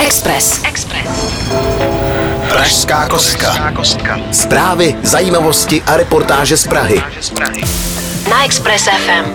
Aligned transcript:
Express. 0.00 0.62
Express. 0.64 1.34
Pražská 2.48 3.08
kostka. 3.08 4.18
Zprávy, 4.32 4.94
zajímavosti 5.02 5.82
a 5.82 5.96
reportáže 5.96 6.56
z 6.56 6.66
Prahy. 6.66 7.02
Na 8.30 8.44
Express 8.44 8.84
FM. 8.84 9.30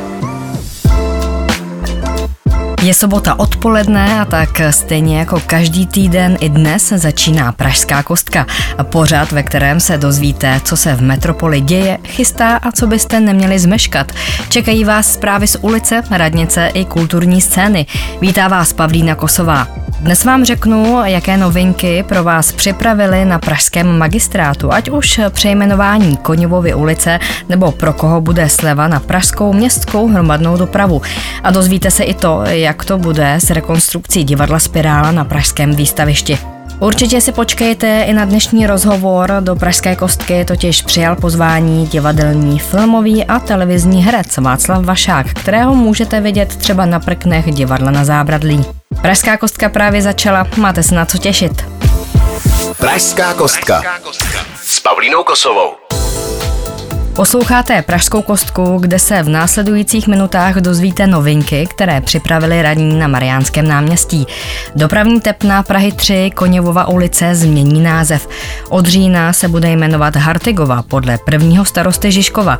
Je 2.81 2.93
sobota 2.93 3.39
odpoledne 3.39 4.21
a 4.21 4.25
tak 4.25 4.61
stejně 4.69 5.19
jako 5.19 5.41
každý 5.47 5.87
týden 5.87 6.37
i 6.39 6.49
dnes 6.49 6.93
začíná 6.95 7.51
Pražská 7.51 8.03
kostka. 8.03 8.45
Pořad, 8.83 9.31
ve 9.31 9.43
kterém 9.43 9.79
se 9.79 9.97
dozvíte, 9.97 10.61
co 10.63 10.77
se 10.77 10.95
v 10.95 11.01
metropoli 11.01 11.61
děje, 11.61 11.97
chystá 12.07 12.55
a 12.57 12.71
co 12.71 12.87
byste 12.87 13.19
neměli 13.19 13.59
zmeškat. 13.59 14.11
Čekají 14.49 14.83
vás 14.83 15.13
zprávy 15.13 15.47
z 15.47 15.57
ulice, 15.61 16.01
radnice 16.11 16.71
i 16.73 16.85
kulturní 16.85 17.41
scény. 17.41 17.85
Vítá 18.21 18.47
vás 18.47 18.73
Pavlína 18.73 19.15
Kosová. 19.15 19.67
Dnes 20.01 20.25
vám 20.25 20.45
řeknu, 20.45 21.01
jaké 21.05 21.37
novinky 21.37 22.03
pro 22.03 22.23
vás 22.23 22.51
připravili 22.51 23.25
na 23.25 23.39
pražském 23.39 23.97
magistrátu, 23.97 24.73
ať 24.73 24.89
už 24.89 25.19
přejmenování 25.29 26.17
Koněvovy 26.17 26.73
ulice 26.73 27.19
nebo 27.49 27.71
pro 27.71 27.93
koho 27.93 28.21
bude 28.21 28.49
sleva 28.49 28.87
na 28.87 28.99
pražskou 28.99 29.53
městskou 29.53 30.07
hromadnou 30.07 30.57
dopravu. 30.57 31.01
A 31.43 31.51
dozvíte 31.51 31.91
se 31.91 32.03
i 32.03 32.13
to, 32.13 32.43
jak 32.45 32.85
to 32.85 32.97
bude 32.97 33.33
s 33.33 33.49
rekonstrukcí 33.49 34.23
divadla 34.23 34.59
Spirála 34.59 35.11
na 35.11 35.25
pražském 35.25 35.75
výstavišti. 35.75 36.60
Určitě 36.81 37.21
si 37.21 37.31
počkejte 37.31 38.03
i 38.03 38.13
na 38.13 38.25
dnešní 38.25 38.67
rozhovor. 38.67 39.33
Do 39.39 39.55
Pražské 39.55 39.95
kostky 39.95 40.45
totiž 40.45 40.81
přijal 40.81 41.15
pozvání 41.15 41.87
divadelní, 41.87 42.59
filmový 42.59 43.25
a 43.25 43.39
televizní 43.39 44.03
herec 44.03 44.37
Václav 44.37 44.85
Vašák, 44.85 45.27
kterého 45.27 45.75
můžete 45.75 46.21
vidět 46.21 46.55
třeba 46.55 46.85
na 46.85 46.99
prknech 46.99 47.53
divadla 47.53 47.91
na 47.91 48.05
zábradlí. 48.05 48.65
Pražská 49.01 49.37
kostka 49.37 49.69
právě 49.69 50.01
začala, 50.01 50.47
máte 50.57 50.83
se 50.83 50.95
na 50.95 51.05
co 51.05 51.17
těšit. 51.17 51.65
Pražská 52.77 53.33
kostka 53.33 53.83
s 54.63 54.79
Pavlínou 54.79 55.23
Kosovou. 55.23 55.80
Posloucháte 57.21 57.81
Pražskou 57.81 58.21
kostku, 58.21 58.77
kde 58.77 58.99
se 58.99 59.23
v 59.23 59.29
následujících 59.29 60.07
minutách 60.07 60.55
dozvíte 60.55 61.07
novinky, 61.07 61.67
které 61.69 62.01
připravili 62.01 62.61
radní 62.61 62.99
na 62.99 63.07
Mariánském 63.07 63.67
náměstí. 63.67 64.25
Dopravní 64.75 65.21
tepna 65.21 65.63
Prahy 65.63 65.91
3 65.91 66.31
Koněvova 66.35 66.87
ulice 66.87 67.35
změní 67.35 67.81
název. 67.81 68.29
Od 68.69 68.85
října 68.85 69.33
se 69.33 69.47
bude 69.47 69.69
jmenovat 69.71 70.15
Hartigova 70.15 70.81
podle 70.81 71.17
prvního 71.17 71.65
starosty 71.65 72.11
Žižkova. 72.11 72.57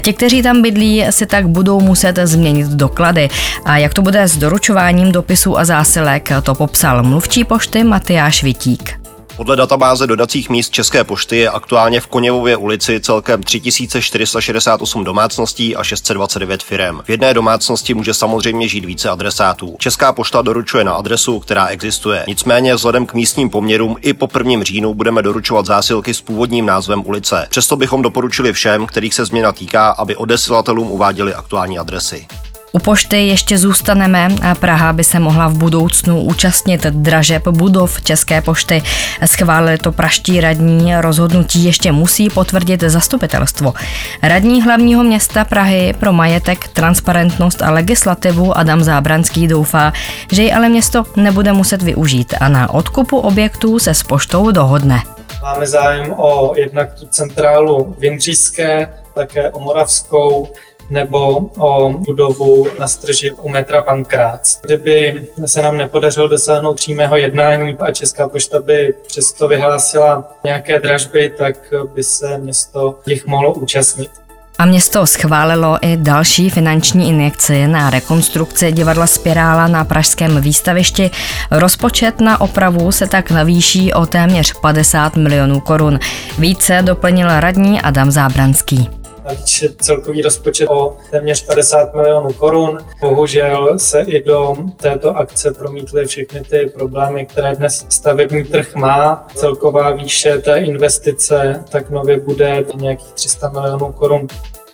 Ti, 0.00 0.12
kteří 0.12 0.42
tam 0.42 0.62
bydlí, 0.62 1.04
si 1.10 1.26
tak 1.26 1.48
budou 1.48 1.80
muset 1.80 2.18
změnit 2.24 2.66
doklady. 2.66 3.28
A 3.64 3.78
jak 3.78 3.94
to 3.94 4.02
bude 4.02 4.28
s 4.28 4.36
doručováním 4.36 5.12
dopisů 5.12 5.58
a 5.58 5.64
zásilek, 5.64 6.28
to 6.42 6.54
popsal 6.54 7.02
mluvčí 7.02 7.44
pošty 7.44 7.84
Matyáš 7.84 8.42
Vitík. 8.42 8.99
Podle 9.40 9.56
databáze 9.56 10.06
dodacích 10.06 10.50
míst 10.50 10.70
České 10.70 11.04
pošty 11.04 11.36
je 11.36 11.50
aktuálně 11.50 12.00
v 12.00 12.06
Koněvově 12.06 12.56
ulici 12.56 13.00
celkem 13.00 13.42
3468 13.42 15.04
domácností 15.04 15.76
a 15.76 15.84
629 15.84 16.62
firem. 16.62 17.00
V 17.04 17.10
jedné 17.10 17.34
domácnosti 17.34 17.94
může 17.94 18.14
samozřejmě 18.14 18.68
žít 18.68 18.84
více 18.84 19.10
adresátů. 19.10 19.76
Česká 19.78 20.12
pošta 20.12 20.42
doručuje 20.42 20.84
na 20.84 20.92
adresu, 20.92 21.40
která 21.40 21.66
existuje. 21.66 22.24
Nicméně 22.28 22.74
vzhledem 22.74 23.06
k 23.06 23.14
místním 23.14 23.50
poměrům 23.50 23.96
i 24.00 24.12
po 24.14 24.28
1. 24.38 24.62
říjnu 24.62 24.94
budeme 24.94 25.22
doručovat 25.22 25.66
zásilky 25.66 26.14
s 26.14 26.20
původním 26.20 26.66
názvem 26.66 27.02
ulice. 27.06 27.46
Přesto 27.50 27.76
bychom 27.76 28.02
doporučili 28.02 28.52
všem, 28.52 28.86
kterých 28.86 29.14
se 29.14 29.24
změna 29.24 29.52
týká, 29.52 29.90
aby 29.90 30.16
odesilatelům 30.16 30.90
uváděli 30.90 31.34
aktuální 31.34 31.78
adresy. 31.78 32.26
U 32.72 32.78
pošty 32.78 33.26
ještě 33.26 33.58
zůstaneme. 33.58 34.28
Praha 34.60 34.92
by 34.92 35.04
se 35.04 35.18
mohla 35.18 35.48
v 35.48 35.56
budoucnu 35.56 36.20
účastnit 36.20 36.86
dražeb 36.86 37.48
budov 37.48 38.02
České 38.02 38.42
pošty. 38.42 38.82
Schválili 39.26 39.78
to 39.78 39.92
praští 39.92 40.40
radní. 40.40 40.96
Rozhodnutí 40.96 41.64
ještě 41.64 41.92
musí 41.92 42.30
potvrdit 42.30 42.80
zastupitelstvo. 42.80 43.74
Radní 44.22 44.62
hlavního 44.62 45.04
města 45.04 45.44
Prahy 45.44 45.94
pro 46.00 46.12
majetek, 46.12 46.68
transparentnost 46.68 47.62
a 47.62 47.70
legislativu 47.70 48.58
Adam 48.58 48.82
Zábranský 48.82 49.48
doufá, 49.48 49.92
že 50.32 50.42
ji 50.42 50.52
ale 50.52 50.68
město 50.68 51.04
nebude 51.16 51.52
muset 51.52 51.82
využít 51.82 52.34
a 52.40 52.48
na 52.48 52.74
odkupu 52.74 53.18
objektů 53.18 53.78
se 53.78 53.94
s 53.94 54.02
poštou 54.02 54.50
dohodne. 54.50 55.02
Máme 55.42 55.66
zájem 55.66 56.12
o 56.12 56.52
jednak 56.56 56.94
tu 56.94 57.06
centrálu 57.06 57.96
Vindříské, 57.98 58.88
také 59.14 59.50
o 59.50 59.60
Moravskou, 59.60 60.48
nebo 60.90 61.36
o 61.58 61.92
budovu 61.92 62.66
na 62.78 62.88
strži 62.88 63.30
u 63.30 63.48
metra 63.48 63.82
Pankrác. 63.82 64.60
Kdyby 64.62 65.26
se 65.46 65.62
nám 65.62 65.76
nepodařilo 65.76 66.28
dosáhnout 66.28 66.74
přímého 66.74 67.16
jednání 67.16 67.76
a 67.78 67.92
Česká 67.92 68.28
pošta 68.28 68.62
by 68.62 68.94
přesto 69.06 69.48
vyhlásila 69.48 70.32
nějaké 70.44 70.78
dražby, 70.80 71.32
tak 71.38 71.54
by 71.94 72.02
se 72.02 72.38
město 72.38 72.98
jich 73.06 73.26
mohlo 73.26 73.54
účastnit. 73.54 74.10
A 74.58 74.64
město 74.64 75.06
schválilo 75.06 75.78
i 75.82 75.96
další 75.96 76.50
finanční 76.50 77.08
injekci 77.08 77.66
na 77.66 77.90
rekonstrukci 77.90 78.72
divadla 78.72 79.06
Spirála 79.06 79.68
na 79.68 79.84
pražském 79.84 80.40
výstavišti. 80.40 81.10
Rozpočet 81.50 82.20
na 82.20 82.40
opravu 82.40 82.92
se 82.92 83.06
tak 83.06 83.30
navýší 83.30 83.92
o 83.92 84.06
téměř 84.06 84.52
50 84.60 85.16
milionů 85.16 85.60
korun. 85.60 85.98
Více 86.38 86.82
doplnil 86.82 87.40
radní 87.40 87.80
Adam 87.80 88.10
Zábranský 88.10 88.99
navýšit 89.30 89.82
celkový 89.82 90.22
rozpočet 90.22 90.68
o 90.68 90.96
téměř 91.10 91.46
50 91.46 91.94
milionů 91.94 92.32
korun. 92.32 92.78
Bohužel 93.00 93.78
se 93.78 94.00
i 94.00 94.24
do 94.24 94.56
této 94.76 95.16
akce 95.16 95.50
promítly 95.50 96.06
všechny 96.06 96.40
ty 96.40 96.70
problémy, 96.74 97.26
které 97.26 97.56
dnes 97.56 97.86
stavební 97.88 98.44
trh 98.44 98.74
má. 98.74 99.26
Celková 99.34 99.90
výše 99.90 100.38
té 100.38 100.58
investice 100.58 101.64
tak 101.70 101.90
nově 101.90 102.20
bude 102.20 102.64
nějakých 102.74 103.12
300 103.12 103.48
milionů 103.48 103.92
korun. 103.92 104.26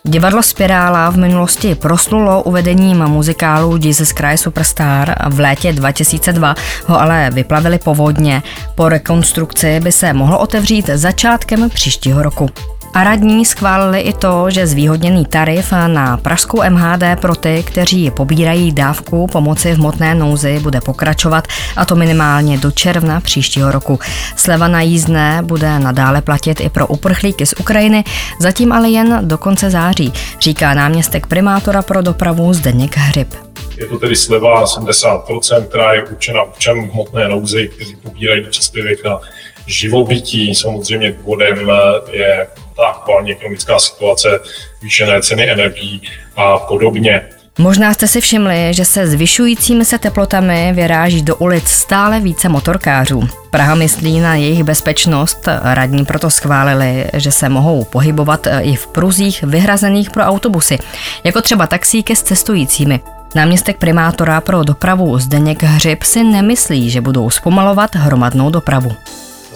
Divadlo 0.03 0.43
Spirála 0.43 1.09
v 1.09 1.17
minulosti 1.17 1.75
proslulo 1.75 2.43
uvedením 2.43 2.97
muzikálu 2.97 3.77
Jesus 3.81 4.09
Christ 4.09 4.43
Superstar. 4.43 5.15
V 5.29 5.39
létě 5.39 5.73
2002 5.73 6.55
ho 6.85 7.01
ale 7.01 7.29
vyplavili 7.33 7.79
povodně. 7.79 8.43
Po 8.75 8.89
rekonstrukci 8.89 9.79
by 9.79 9.91
se 9.91 10.13
mohlo 10.13 10.39
otevřít 10.39 10.89
začátkem 10.93 11.69
příštího 11.69 12.23
roku. 12.23 12.49
A 12.93 13.03
radní 13.03 13.45
schválili 13.45 13.99
i 13.99 14.13
to, 14.13 14.49
že 14.49 14.67
zvýhodněný 14.67 15.25
tarif 15.25 15.71
na 15.87 16.17
pražskou 16.17 16.61
MHD 16.69 17.03
pro 17.21 17.35
ty, 17.35 17.63
kteří 17.67 18.11
pobírají 18.11 18.71
dávku 18.71 19.27
pomoci 19.27 19.73
v 19.73 19.79
motné 19.79 20.15
nouzi, 20.15 20.59
bude 20.59 20.81
pokračovat 20.81 21.47
a 21.75 21.85
to 21.85 21.95
minimálně 21.95 22.57
do 22.57 22.71
června 22.71 23.21
příštího 23.21 23.71
roku. 23.71 23.99
Sleva 24.35 24.67
na 24.67 24.81
jízdné 24.81 25.41
bude 25.41 25.79
nadále 25.79 26.21
platit 26.21 26.61
i 26.61 26.69
pro 26.69 26.87
uprchlíky 26.87 27.45
z 27.45 27.53
Ukrajiny, 27.59 28.03
zatím 28.39 28.71
ale 28.71 28.89
jen 28.89 29.19
do 29.21 29.37
konce 29.37 29.69
září, 29.69 30.13
říká 30.39 30.73
náměstek 30.73 31.27
primátora 31.27 31.81
pro 31.81 32.01
dopravu 32.01 32.53
Zdeněk 32.53 32.97
Hryb. 32.97 33.33
Je 33.77 33.85
to 33.85 33.99
tedy 33.99 34.15
sleva 34.15 34.65
70%, 34.65 35.65
která 35.67 35.93
je 35.93 36.03
určena 36.03 36.43
občanům 36.43 36.89
hmotné 36.89 37.27
nouzy, 37.27 37.67
kteří 37.75 37.95
pobírají 37.95 38.43
příspěvek 38.49 39.03
na 39.05 39.19
živobytí. 39.67 40.55
Samozřejmě 40.55 41.11
důvodem 41.11 41.71
je 42.11 42.47
ta 42.75 42.83
aktuální 42.83 43.31
ekonomická 43.31 43.79
situace, 43.79 44.39
zvýšené 44.79 45.21
ceny 45.21 45.51
energií 45.51 46.01
a 46.35 46.57
podobně. 46.57 47.21
Možná 47.59 47.93
jste 47.93 48.07
si 48.07 48.21
všimli, 48.21 48.73
že 48.73 48.85
se 48.85 49.07
zvyšujícími 49.07 49.85
se 49.85 49.97
teplotami 49.97 50.71
vyráží 50.75 51.21
do 51.21 51.35
ulic 51.35 51.67
stále 51.67 52.19
více 52.19 52.49
motorkářů. 52.49 53.27
Praha 53.51 53.75
myslí 53.75 54.19
na 54.19 54.35
jejich 54.35 54.63
bezpečnost, 54.63 55.47
radní 55.63 56.05
proto 56.05 56.29
schválili, 56.29 57.05
že 57.13 57.31
se 57.31 57.49
mohou 57.49 57.83
pohybovat 57.83 58.47
i 58.61 58.75
v 58.75 58.87
pruzích 58.87 59.43
vyhrazených 59.43 60.09
pro 60.09 60.23
autobusy, 60.23 60.77
jako 61.23 61.41
třeba 61.41 61.67
taxíky 61.67 62.15
s 62.15 62.23
cestujícími. 62.23 62.99
Náměstek 63.35 63.77
primátora 63.77 64.41
pro 64.41 64.63
dopravu 64.63 65.19
Zdeněk 65.19 65.63
Hřib 65.63 66.03
si 66.03 66.23
nemyslí, 66.23 66.89
že 66.89 67.01
budou 67.01 67.29
zpomalovat 67.29 67.95
hromadnou 67.95 68.49
dopravu 68.49 68.91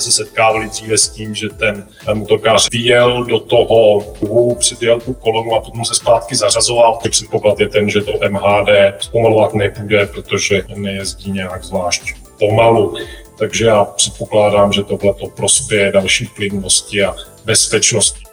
se 0.02 0.12
setkávali 0.12 0.70
dříve 0.70 0.98
s 0.98 1.10
tím, 1.10 1.36
že 1.36 1.50
ten 1.50 1.88
motorkář 2.14 2.68
vyjel 2.72 3.24
do 3.24 3.40
toho 3.40 4.02
kruhu, 4.02 4.56
přijel 4.56 5.00
tu 5.00 5.14
kolonu 5.14 5.56
a 5.56 5.62
potom 5.62 5.86
se 5.86 5.96
zpátky 5.96 6.36
zařazoval. 6.36 7.00
Předpoklad 7.10 7.60
je 7.60 7.70
ten, 7.70 7.90
že 7.90 8.02
to 8.02 8.12
MHD 8.30 8.70
zpomalovat 9.00 9.54
nebude, 9.54 10.06
protože 10.06 10.64
nejezdí 10.76 11.32
nějak 11.32 11.64
zvlášť 11.64 12.02
pomalu. 12.40 12.96
Takže 13.38 13.66
já 13.66 13.86
předpokládám, 13.86 14.74
že 14.74 14.84
tohle 14.84 15.14
to 15.14 15.28
prospěje 15.28 15.92
další 15.92 16.26
plynulosti 16.26 17.04
a 17.04 17.16
bezpečnosti. 17.46 18.24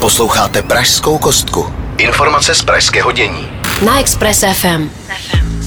Posloucháte 0.00 0.62
Pražskou 0.62 1.18
kostku. 1.18 1.66
Informace 1.98 2.54
z 2.54 2.62
pražského 2.62 3.12
dění. 3.12 3.48
Na 3.86 4.00
Express 4.00 4.44
FM. 4.52 4.90
FM. 5.08 5.65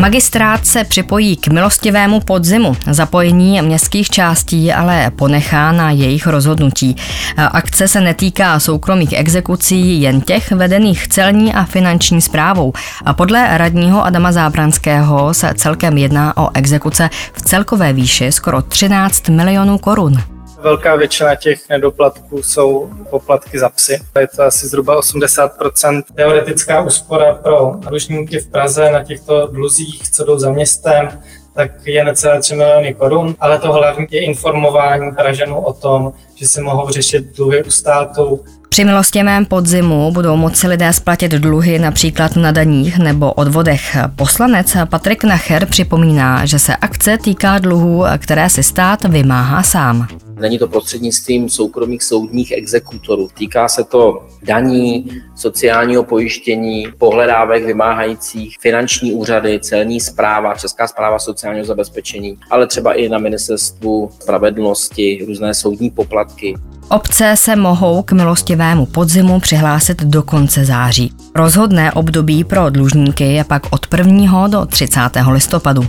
Magistrát 0.00 0.66
se 0.66 0.84
připojí 0.84 1.36
k 1.36 1.48
milostivému 1.48 2.20
podzimu. 2.20 2.76
Zapojení 2.90 3.62
městských 3.62 4.10
částí 4.10 4.72
ale 4.72 5.10
ponechá 5.10 5.72
na 5.72 5.90
jejich 5.90 6.26
rozhodnutí. 6.26 6.96
Akce 7.36 7.88
se 7.88 8.00
netýká 8.00 8.60
soukromých 8.60 9.12
exekucí, 9.12 10.02
jen 10.02 10.20
těch 10.20 10.52
vedených 10.52 11.08
celní 11.08 11.54
a 11.54 11.64
finanční 11.64 12.20
zprávou. 12.20 12.72
A 13.04 13.14
podle 13.14 13.58
radního 13.58 14.04
Adama 14.04 14.32
Zábranského 14.32 15.34
se 15.34 15.52
celkem 15.56 15.98
jedná 15.98 16.36
o 16.36 16.50
exekuce 16.54 17.10
v 17.32 17.42
celkové 17.42 17.92
výši 17.92 18.32
skoro 18.32 18.62
13 18.62 19.28
milionů 19.28 19.78
korun. 19.78 20.33
Velká 20.64 20.96
většina 20.96 21.34
těch 21.34 21.68
nedoplatků 21.68 22.42
jsou 22.42 22.90
poplatky 23.10 23.58
za 23.58 23.68
psy. 23.68 24.00
Je 24.20 24.28
to 24.36 24.42
asi 24.42 24.66
zhruba 24.66 25.00
80%. 25.00 26.02
Teoretická 26.14 26.82
úspora 26.82 27.34
pro 27.34 27.72
dlužníky 27.88 28.38
v 28.38 28.46
Praze 28.46 28.90
na 28.90 29.04
těchto 29.04 29.46
dluzích, 29.46 30.10
co 30.10 30.24
jdou 30.24 30.38
za 30.38 30.52
městem, 30.52 31.08
tak 31.54 31.70
je 31.84 32.04
necelé 32.04 32.40
3 32.40 32.54
miliony 32.54 32.94
korun, 32.94 33.34
ale 33.40 33.58
to 33.58 33.72
hlavní 33.72 34.06
je 34.10 34.24
informování 34.24 35.12
Pražanů 35.12 35.60
o 35.60 35.72
tom, 35.72 36.12
že 36.34 36.46
si 36.46 36.60
mohou 36.60 36.88
řešit 36.88 37.36
dluhy 37.36 37.64
u 37.64 37.70
státu, 37.70 38.44
při 38.68 38.84
milostivém 38.84 39.46
podzimu 39.46 40.12
budou 40.12 40.36
moci 40.36 40.68
lidé 40.68 40.92
splatit 40.92 41.32
dluhy 41.32 41.78
například 41.78 42.36
na 42.36 42.52
daních 42.52 42.98
nebo 42.98 43.32
odvodech. 43.32 43.96
Poslanec 44.16 44.76
Patrik 44.90 45.24
Nacher 45.24 45.66
připomíná, 45.66 46.46
že 46.46 46.58
se 46.58 46.76
akce 46.76 47.18
týká 47.18 47.58
dluhů, 47.58 48.04
které 48.18 48.50
si 48.50 48.62
stát 48.62 49.04
vymáhá 49.04 49.62
sám. 49.62 50.06
Není 50.44 50.58
to 50.58 50.68
prostřednictvím 50.68 51.48
soukromých 51.48 52.02
soudních 52.02 52.52
exekutorů. 52.52 53.28
Týká 53.34 53.68
se 53.68 53.84
to 53.84 54.26
daní, 54.42 55.10
sociálního 55.36 56.04
pojištění, 56.04 56.86
pohledávek 56.98 57.64
vymáhajících 57.64 58.56
finanční 58.60 59.12
úřady, 59.12 59.60
celní 59.60 60.00
zpráva, 60.00 60.54
Česká 60.54 60.86
zpráva 60.86 61.18
sociálního 61.18 61.66
zabezpečení, 61.66 62.38
ale 62.50 62.66
třeba 62.66 62.92
i 62.92 63.08
na 63.08 63.18
ministerstvu 63.18 64.10
spravedlnosti, 64.20 65.24
různé 65.26 65.54
soudní 65.54 65.90
poplatky. 65.90 66.54
Obce 66.88 67.34
se 67.36 67.56
mohou 67.56 68.02
k 68.02 68.12
milostivému 68.12 68.86
podzimu 68.86 69.40
přihlásit 69.40 70.02
do 70.02 70.22
konce 70.22 70.64
září. 70.64 71.12
Rozhodné 71.34 71.92
období 71.92 72.44
pro 72.44 72.70
dlužníky 72.70 73.24
je 73.24 73.44
pak 73.44 73.62
od 73.70 73.86
1. 73.96 74.48
do 74.48 74.66
30. 74.66 75.00
listopadu. 75.32 75.86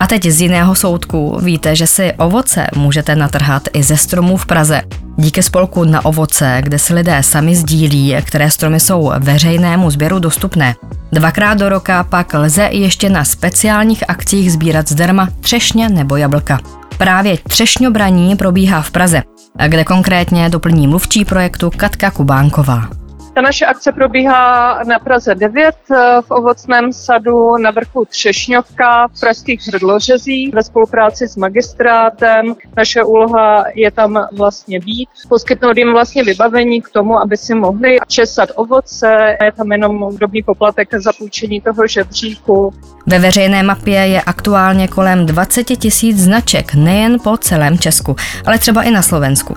A 0.00 0.06
teď 0.06 0.26
z 0.26 0.40
jiného 0.40 0.74
soudku 0.74 1.38
víte, 1.42 1.76
že 1.76 1.86
si 1.86 2.12
ovoce 2.12 2.66
můžete 2.76 3.16
natrhat 3.16 3.62
i 3.72 3.82
ze 3.82 3.96
stromů 3.96 4.36
v 4.36 4.46
Praze. 4.46 4.82
Díky 5.16 5.42
spolku 5.42 5.84
na 5.84 6.04
ovoce, 6.04 6.58
kde 6.62 6.78
si 6.78 6.94
lidé 6.94 7.22
sami 7.22 7.56
sdílí, 7.56 8.16
které 8.24 8.50
stromy 8.50 8.80
jsou 8.80 9.12
veřejnému 9.18 9.90
sběru 9.90 10.18
dostupné. 10.18 10.74
Dvakrát 11.12 11.58
do 11.58 11.68
roka 11.68 12.04
pak 12.04 12.34
lze 12.34 12.68
ještě 12.72 13.10
na 13.10 13.24
speciálních 13.24 14.10
akcích 14.10 14.52
sbírat 14.52 14.88
zdarma 14.88 15.28
třešně 15.40 15.88
nebo 15.88 16.16
jablka. 16.16 16.60
Právě 16.98 17.38
třešňobraní 17.48 18.36
probíhá 18.36 18.82
v 18.82 18.90
Praze, 18.90 19.22
kde 19.68 19.84
konkrétně 19.84 20.48
doplní 20.50 20.86
mluvčí 20.86 21.24
projektu 21.24 21.70
Katka 21.76 22.10
Kubánková. 22.10 22.97
Ta 23.38 23.42
naše 23.42 23.66
akce 23.66 23.92
probíhá 23.92 24.80
na 24.84 24.98
Praze 24.98 25.34
9 25.34 25.74
eh, 25.90 25.96
v 26.22 26.30
ovocném 26.30 26.92
sadu 26.92 27.56
na 27.56 27.70
vrchu 27.70 28.04
Třešňovka 28.04 29.08
v 29.08 29.20
pražských 29.20 29.66
hrdlořezích 29.66 30.54
ve 30.54 30.62
spolupráci 30.62 31.28
s 31.28 31.36
magistrátem. 31.36 32.54
Naše 32.76 33.02
úloha 33.02 33.64
je 33.74 33.90
tam 33.90 34.26
vlastně 34.32 34.80
být, 34.80 35.08
poskytnout 35.28 35.76
jim 35.76 35.92
vlastně 35.92 36.24
vybavení 36.24 36.82
k 36.82 36.88
tomu, 36.88 37.18
aby 37.18 37.36
si 37.36 37.54
mohli 37.54 37.98
česat 38.06 38.48
ovoce. 38.54 39.36
Je 39.44 39.52
tam 39.52 39.72
jenom 39.72 40.16
drobný 40.16 40.42
poplatek 40.42 40.88
za 40.94 41.12
půjčení 41.18 41.60
toho 41.60 41.86
žebříku. 41.86 42.74
Ve 43.06 43.18
veřejné 43.18 43.62
mapě 43.62 43.98
je 43.98 44.22
aktuálně 44.22 44.88
kolem 44.88 45.26
20 45.26 45.64
tisíc 45.64 46.18
značek 46.18 46.74
nejen 46.74 47.18
po 47.24 47.36
celém 47.36 47.78
Česku, 47.78 48.16
ale 48.46 48.58
třeba 48.58 48.82
i 48.82 48.90
na 48.90 49.02
Slovensku. 49.02 49.54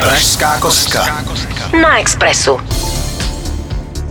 Pražská 0.00 0.58
kostka. 0.58 1.24
Na 1.82 1.98
Expressu. 2.00 2.60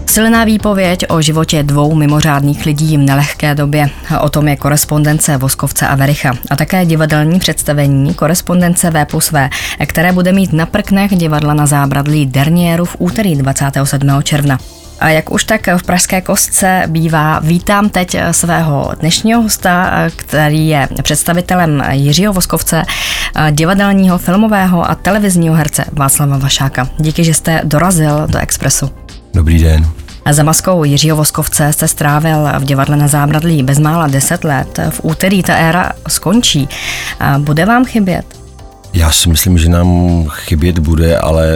Silná 0.09 0.43
výpověď 0.43 1.05
o 1.09 1.21
životě 1.21 1.63
dvou 1.63 1.95
mimořádných 1.95 2.65
lidí 2.65 2.97
v 2.97 2.99
nelehké 2.99 3.55
době. 3.55 3.89
O 4.21 4.29
tom 4.29 4.47
je 4.47 4.55
korespondence 4.55 5.37
Voskovce 5.37 5.87
a 5.87 5.95
Vericha 5.95 6.33
a 6.49 6.55
také 6.55 6.85
divadelní 6.85 7.39
představení 7.39 8.13
korespondence 8.13 8.89
V 8.89 9.05
plus 9.05 9.31
V, 9.31 9.49
které 9.85 10.11
bude 10.11 10.31
mít 10.31 10.53
na 10.53 10.65
prknech 10.65 11.15
divadla 11.15 11.53
na 11.53 11.65
zábradlí 11.65 12.25
Dernieru 12.25 12.85
v 12.85 12.95
úterý 12.99 13.35
27. 13.35 14.21
června. 14.23 14.57
A 14.99 15.09
jak 15.09 15.31
už 15.31 15.43
tak 15.43 15.67
v 15.77 15.83
Pražské 15.83 16.21
kostce 16.21 16.83
bývá, 16.87 17.39
vítám 17.39 17.89
teď 17.89 18.17
svého 18.31 18.91
dnešního 18.99 19.41
hosta, 19.41 19.91
který 20.15 20.67
je 20.67 20.87
představitelem 21.03 21.83
Jiřího 21.91 22.33
Voskovce, 22.33 22.83
divadelního, 23.51 24.17
filmového 24.17 24.91
a 24.91 24.95
televizního 24.95 25.55
herce 25.55 25.85
Václava 25.91 26.37
Vašáka. 26.37 26.89
Díky, 26.97 27.23
že 27.23 27.33
jste 27.33 27.61
dorazil 27.63 28.27
do 28.27 28.39
Expressu. 28.39 28.89
Dobrý 29.33 29.63
den. 29.63 29.85
Za 30.31 30.43
maskou 30.43 30.83
Jiřího 30.83 31.17
Voskovce 31.17 31.73
jste 31.73 31.87
strávil 31.87 32.47
v 32.59 32.63
divadle 32.63 32.95
na 32.95 33.07
Zábradlí 33.07 33.63
bezmála 33.63 34.07
10 34.07 34.43
let. 34.43 34.79
V 34.89 34.99
úterý 35.03 35.43
ta 35.43 35.55
éra 35.55 35.91
skončí. 36.07 36.69
Bude 37.37 37.65
vám 37.65 37.85
chybět? 37.85 38.39
Já 38.93 39.11
si 39.11 39.29
myslím, 39.29 39.57
že 39.57 39.69
nám 39.69 40.25
chybět 40.29 40.79
bude, 40.79 41.17
ale 41.17 41.47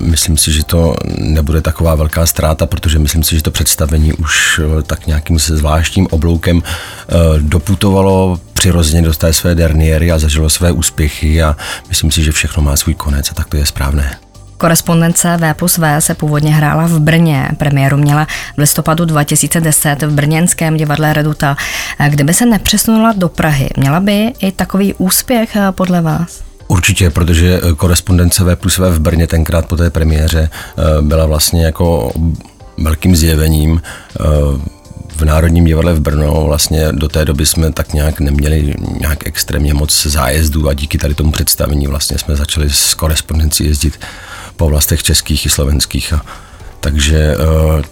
myslím 0.00 0.36
si, 0.36 0.52
že 0.52 0.64
to 0.64 0.94
nebude 1.18 1.60
taková 1.60 1.94
velká 1.94 2.26
ztráta, 2.26 2.66
protože 2.66 2.98
myslím 2.98 3.22
si, 3.22 3.36
že 3.36 3.42
to 3.42 3.50
představení 3.50 4.12
už 4.12 4.60
eh, 4.64 4.82
tak 4.82 5.06
nějakým 5.06 5.38
se 5.38 5.56
zvláštním 5.56 6.06
obloukem 6.10 6.62
eh, 6.62 7.14
doputovalo 7.38 8.40
přirozeně 8.52 9.02
do 9.02 9.14
té 9.14 9.32
své 9.32 9.54
derniéry 9.54 10.12
a 10.12 10.18
zažilo 10.18 10.50
své 10.50 10.72
úspěchy 10.72 11.42
a 11.42 11.56
myslím 11.88 12.10
si, 12.10 12.24
že 12.24 12.32
všechno 12.32 12.62
má 12.62 12.76
svůj 12.76 12.94
konec 12.94 13.30
a 13.30 13.34
tak 13.34 13.48
to 13.48 13.56
je 13.56 13.66
správné. 13.66 14.29
Korespondence 14.60 15.36
V 15.36 15.54
plus 15.54 15.78
V 15.78 16.00
se 16.00 16.14
původně 16.14 16.54
hrála 16.54 16.86
v 16.86 16.98
Brně. 16.98 17.48
Premiéru 17.56 17.96
měla 17.96 18.26
v 18.56 18.58
listopadu 18.58 19.04
2010 19.04 20.02
v 20.02 20.10
brněnském 20.10 20.76
divadle 20.76 21.12
Reduta. 21.12 21.56
Kdyby 22.08 22.34
se 22.34 22.46
nepřesunula 22.46 23.12
do 23.16 23.28
Prahy, 23.28 23.68
měla 23.76 24.00
by 24.00 24.32
i 24.38 24.52
takový 24.52 24.94
úspěch 24.94 25.56
eh, 25.56 25.72
podle 25.72 26.00
vás? 26.00 26.42
Určitě, 26.68 27.10
protože 27.10 27.60
eh, 27.62 27.74
korespondence 27.74 28.44
V 28.44 28.56
plus 28.56 28.78
V 28.78 28.90
v 28.90 29.00
Brně 29.00 29.26
tenkrát 29.26 29.66
po 29.66 29.76
té 29.76 29.90
premiéře 29.90 30.50
eh, 30.50 31.02
byla 31.02 31.26
vlastně 31.26 31.64
jako 31.64 32.12
velkým 32.78 33.16
zjevením 33.16 33.82
v 35.16 35.24
Národním 35.24 35.64
divadle 35.64 35.94
v 35.94 36.00
Brno 36.00 36.44
vlastně 36.44 36.92
do 36.92 37.08
té 37.08 37.24
doby 37.24 37.46
jsme 37.46 37.72
tak 37.72 37.92
nějak 37.92 38.20
neměli 38.20 38.74
nějak 39.00 39.26
extrémně 39.26 39.74
moc 39.74 40.06
zájezdů 40.06 40.68
a 40.68 40.74
díky 40.74 40.98
tady 40.98 41.14
tomu 41.14 41.32
představení 41.32 41.86
vlastně 41.86 42.18
jsme 42.18 42.36
začali 42.36 42.70
s 42.70 42.94
korespondencí 42.94 43.66
jezdit 43.66 43.98
po 44.60 44.68
vlastech 44.68 45.02
českých 45.02 45.46
i 45.46 45.50
slovenských. 45.50 46.12
A, 46.12 46.20
takže 46.80 47.34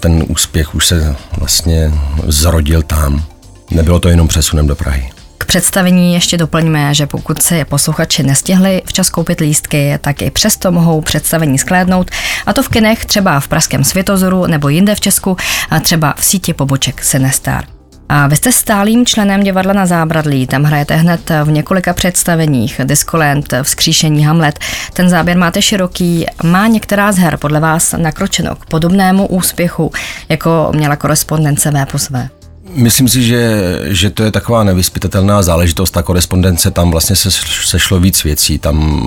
ten 0.00 0.24
úspěch 0.28 0.74
už 0.74 0.86
se 0.86 1.16
vlastně 1.38 1.92
zrodil 2.26 2.82
tam. 2.82 3.24
Nebylo 3.70 4.00
to 4.00 4.08
jenom 4.08 4.28
přesunem 4.28 4.66
do 4.66 4.76
Prahy 4.76 5.10
představení 5.48 6.14
ještě 6.14 6.36
doplňme, 6.36 6.94
že 6.94 7.06
pokud 7.06 7.42
si 7.42 7.64
posluchači 7.64 8.22
nestihli 8.22 8.82
včas 8.86 9.10
koupit 9.10 9.40
lístky, 9.40 9.98
tak 10.00 10.22
i 10.22 10.30
přesto 10.30 10.72
mohou 10.72 11.00
představení 11.00 11.58
sklédnout, 11.58 12.10
a 12.46 12.52
to 12.52 12.62
v 12.62 12.68
kinech 12.68 13.04
třeba 13.04 13.40
v 13.40 13.48
Pražském 13.48 13.84
Světozoru 13.84 14.46
nebo 14.46 14.68
jinde 14.68 14.94
v 14.94 15.00
Česku, 15.00 15.36
a 15.70 15.80
třeba 15.80 16.14
v 16.18 16.24
síti 16.24 16.54
poboček 16.54 17.04
Sinestar. 17.04 17.77
A 18.08 18.26
vy 18.26 18.36
jste 18.36 18.52
stálým 18.52 19.06
členem 19.06 19.42
divadla 19.42 19.72
na 19.72 19.86
Zábradlí, 19.86 20.46
tam 20.46 20.64
hrajete 20.64 20.96
hned 20.96 21.30
v 21.44 21.50
několika 21.50 21.92
představeních, 21.92 22.80
Discoland, 22.84 23.54
Vzkříšení 23.62 24.24
Hamlet. 24.24 24.58
Ten 24.92 25.08
záběr 25.08 25.36
máte 25.36 25.62
široký, 25.62 26.26
má 26.44 26.66
některá 26.66 27.12
z 27.12 27.18
her 27.18 27.36
podle 27.36 27.60
vás 27.60 27.94
nakročeno 27.98 28.56
k 28.56 28.66
podobnému 28.66 29.26
úspěchu, 29.26 29.92
jako 30.28 30.72
měla 30.74 30.96
korespondence 30.96 31.70
V 31.70 31.86
plus 31.86 32.10
V? 32.10 32.28
Myslím 32.74 33.08
si, 33.08 33.22
že, 33.22 33.62
že 33.84 34.10
to 34.10 34.22
je 34.22 34.30
taková 34.30 34.64
nevyspytatelná 34.64 35.42
záležitost. 35.42 35.90
Ta 35.90 36.02
korespondence, 36.02 36.70
tam 36.70 36.90
vlastně 36.90 37.16
se 37.16 37.30
sešlo 37.64 38.00
víc 38.00 38.24
věcí. 38.24 38.58
Tam 38.58 39.02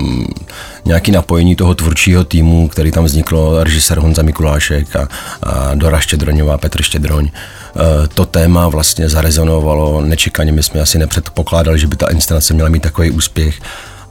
nějaký 0.84 1.12
napojení 1.12 1.56
toho 1.56 1.74
tvůrčího 1.74 2.24
týmu, 2.24 2.68
který 2.68 2.90
tam 2.90 3.04
vzniklo, 3.04 3.64
režisér 3.64 3.98
Honza 3.98 4.22
Mikulášek 4.22 4.96
a, 4.96 5.08
a 5.42 5.74
Dora 5.74 6.00
Štědroňová, 6.00 6.58
Petr 6.58 6.82
Štědroň. 6.82 7.28
E, 7.76 8.08
to 8.08 8.26
téma 8.26 8.68
vlastně 8.68 9.08
zarezonovalo 9.08 10.00
nečekaně. 10.00 10.52
My 10.52 10.62
jsme 10.62 10.80
asi 10.80 10.98
nepředpokládali, 10.98 11.78
že 11.78 11.86
by 11.86 11.96
ta 11.96 12.10
inscenace 12.10 12.54
měla 12.54 12.68
mít 12.68 12.82
takový 12.82 13.10
úspěch 13.10 13.60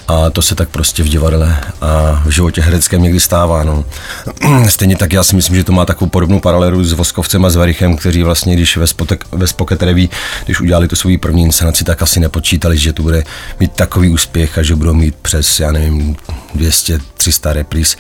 A 0.08 0.30
to 0.30 0.42
se 0.42 0.56
tak 0.56 0.70
prostě 0.70 1.04
v 1.04 1.08
divadle 1.08 1.60
a 1.82 2.22
v 2.26 2.30
životě 2.30 2.62
hereckém 2.62 3.02
někdy 3.02 3.20
stává. 3.20 3.64
No. 3.64 3.86
Stejně 4.70 4.96
tak 4.96 5.14
já 5.14 5.24
si 5.24 5.36
myslím, 5.36 5.56
že 5.56 5.64
to 5.64 5.72
má 5.72 5.86
takovou 5.86 6.10
podobnou 6.10 6.40
paralelu 6.40 6.84
s 6.84 6.94
Voskovcem 6.94 7.46
a 7.46 7.50
s 7.50 7.56
Verichem, 7.56 7.98
kteří 7.98 8.24
vlastně, 8.24 8.56
když 8.56 8.78
ve, 8.78 8.88
spotek, 8.88 9.26
ve 9.32 9.48
Spoket 9.48 9.84
Reví, 9.84 10.10
když 10.46 10.62
udělali 10.62 10.88
tu 10.88 10.96
svou 10.96 11.18
první 11.18 11.44
inscenaci, 11.44 11.84
tak 11.84 12.02
asi 12.02 12.20
nepočítali, 12.20 12.78
že 12.78 12.94
to 12.94 13.04
bude 13.04 13.24
mít 13.60 13.72
takový 13.72 14.10
úspěch 14.10 14.58
a 14.58 14.64
že 14.64 14.76
budou 14.76 14.94
mít 14.94 15.16
přes, 15.16 15.60
já 15.60 15.72
nevím, 15.72 16.16
200, 16.56 17.00
300 17.14 17.54
repris 17.54 17.98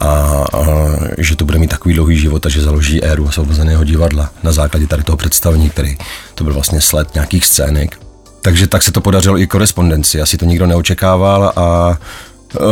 a, 0.00 0.08
a 0.08 0.66
že 1.18 1.36
to 1.36 1.44
bude 1.44 1.58
mít 1.58 1.70
takový 1.70 1.94
dlouhý 1.94 2.18
život 2.18 2.46
a 2.46 2.48
že 2.48 2.62
založí 2.62 3.04
éru 3.04 3.24
osvobozeného 3.24 3.84
divadla 3.84 4.30
na 4.42 4.52
základě 4.52 4.86
tady 4.86 5.02
toho 5.02 5.16
představení, 5.16 5.70
který 5.70 5.96
to 6.34 6.44
byl 6.44 6.54
vlastně 6.54 6.80
sled 6.80 7.14
nějakých 7.14 7.46
scének. 7.46 8.01
Takže 8.42 8.66
tak 8.66 8.82
se 8.82 8.92
to 8.92 9.00
podařilo 9.00 9.38
i 9.38 9.46
korespondenci, 9.46 10.20
asi 10.20 10.38
to 10.38 10.44
nikdo 10.44 10.66
neočekával 10.66 11.52
a 11.56 11.98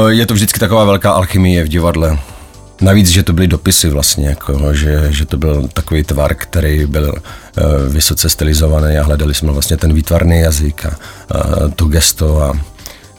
e, 0.08 0.12
je 0.12 0.26
to 0.26 0.34
vždycky 0.34 0.60
taková 0.60 0.84
velká 0.84 1.12
alchymie 1.12 1.64
v 1.64 1.68
divadle. 1.68 2.18
Navíc, 2.80 3.08
že 3.08 3.22
to 3.22 3.32
byly 3.32 3.48
dopisy 3.48 3.88
vlastně, 3.88 4.28
jako, 4.28 4.74
že, 4.74 5.06
že 5.10 5.26
to 5.26 5.36
byl 5.36 5.68
takový 5.68 6.04
tvar, 6.04 6.34
který 6.34 6.86
byl 6.86 7.14
uh, 7.14 7.92
vysoce 7.92 8.30
stylizovaný 8.30 8.98
a 8.98 9.02
hledali 9.02 9.34
jsme 9.34 9.52
vlastně 9.52 9.76
ten 9.76 9.92
výtvarný 9.92 10.40
jazyk 10.40 10.86
a 10.86 10.88
uh, 10.88 11.70
to 11.70 11.84
gesto. 11.84 12.42
A, 12.42 12.52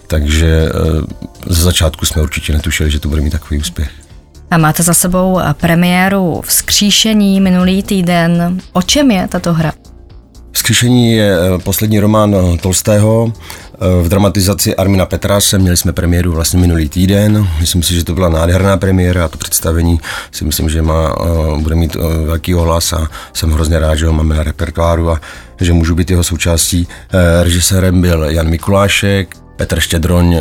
takže 0.08 0.70
uh, 0.72 1.01
ze 1.48 1.63
začátku 1.63 2.05
jsme 2.05 2.22
určitě 2.22 2.53
netušili, 2.53 2.91
že 2.91 3.00
to 3.00 3.10
bude 3.10 3.22
mít 3.22 3.29
takový 3.29 3.60
úspěch. 3.60 3.89
A 4.51 4.58
máte 4.58 4.84
za 4.84 4.93
sebou 4.93 5.39
premiéru 5.53 6.41
Vzkříšení 6.46 7.39
minulý 7.39 7.84
týden. 7.84 8.62
O 8.74 8.81
čem 8.81 9.12
je 9.12 9.27
tato 9.27 9.53
hra? 9.53 9.74
Vzkříšení 10.51 11.13
je 11.13 11.34
eh, 11.34 11.60
poslední 11.60 12.00
román 12.00 12.36
eh, 12.36 12.58
Tolstého 12.58 13.34
eh, 13.34 13.77
v 14.03 14.10
dramatizaci 14.10 14.75
Armina 14.75 15.05
Petrase. 15.05 15.60
Měli 15.60 15.77
jsme 15.77 15.93
premiéru 15.93 16.31
vlastně 16.31 16.60
minulý 16.60 16.89
týden. 16.89 17.48
Myslím 17.60 17.84
si, 17.84 17.93
že 17.93 18.03
to 18.03 18.13
byla 18.13 18.29
nádherná 18.29 18.77
premiéra 18.77 19.25
a 19.25 19.27
to 19.27 19.38
představení 19.38 20.00
si 20.31 20.46
myslím, 20.46 20.70
že 20.70 20.81
má, 20.81 21.15
bude 21.58 21.75
mít 21.75 21.96
velký 22.25 22.55
ohlas 22.55 22.93
a 22.93 23.08
jsem 23.34 23.51
hrozně 23.51 23.79
rád, 23.79 23.96
že 23.96 24.05
ho 24.05 24.13
máme 24.13 24.36
na 24.36 24.43
repertoáru 24.43 25.10
a 25.10 25.22
že 25.62 25.74
můžu 25.74 25.96
být 25.96 26.10
jeho 26.10 26.24
součástí. 26.24 26.88
Režisérem 27.43 28.01
byl 28.01 28.24
Jan 28.24 28.50
Mikulášek, 28.50 29.36
Petr 29.55 29.79
Štědroň 29.79 30.39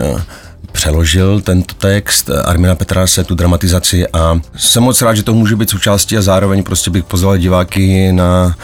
přeložil 0.72 1.40
tento 1.40 1.74
text 1.74 2.30
Armina 2.44 2.74
Petráse, 2.74 3.24
tu 3.24 3.34
dramatizaci 3.34 4.08
a 4.08 4.40
jsem 4.56 4.82
moc 4.82 5.02
rád, 5.02 5.14
že 5.14 5.22
to 5.22 5.34
může 5.34 5.56
být 5.56 5.70
součástí 5.70 6.16
a 6.18 6.22
zároveň 6.22 6.62
prostě 6.62 6.90
bych 6.90 7.04
pozval 7.04 7.38
diváky 7.38 8.12
na 8.12 8.56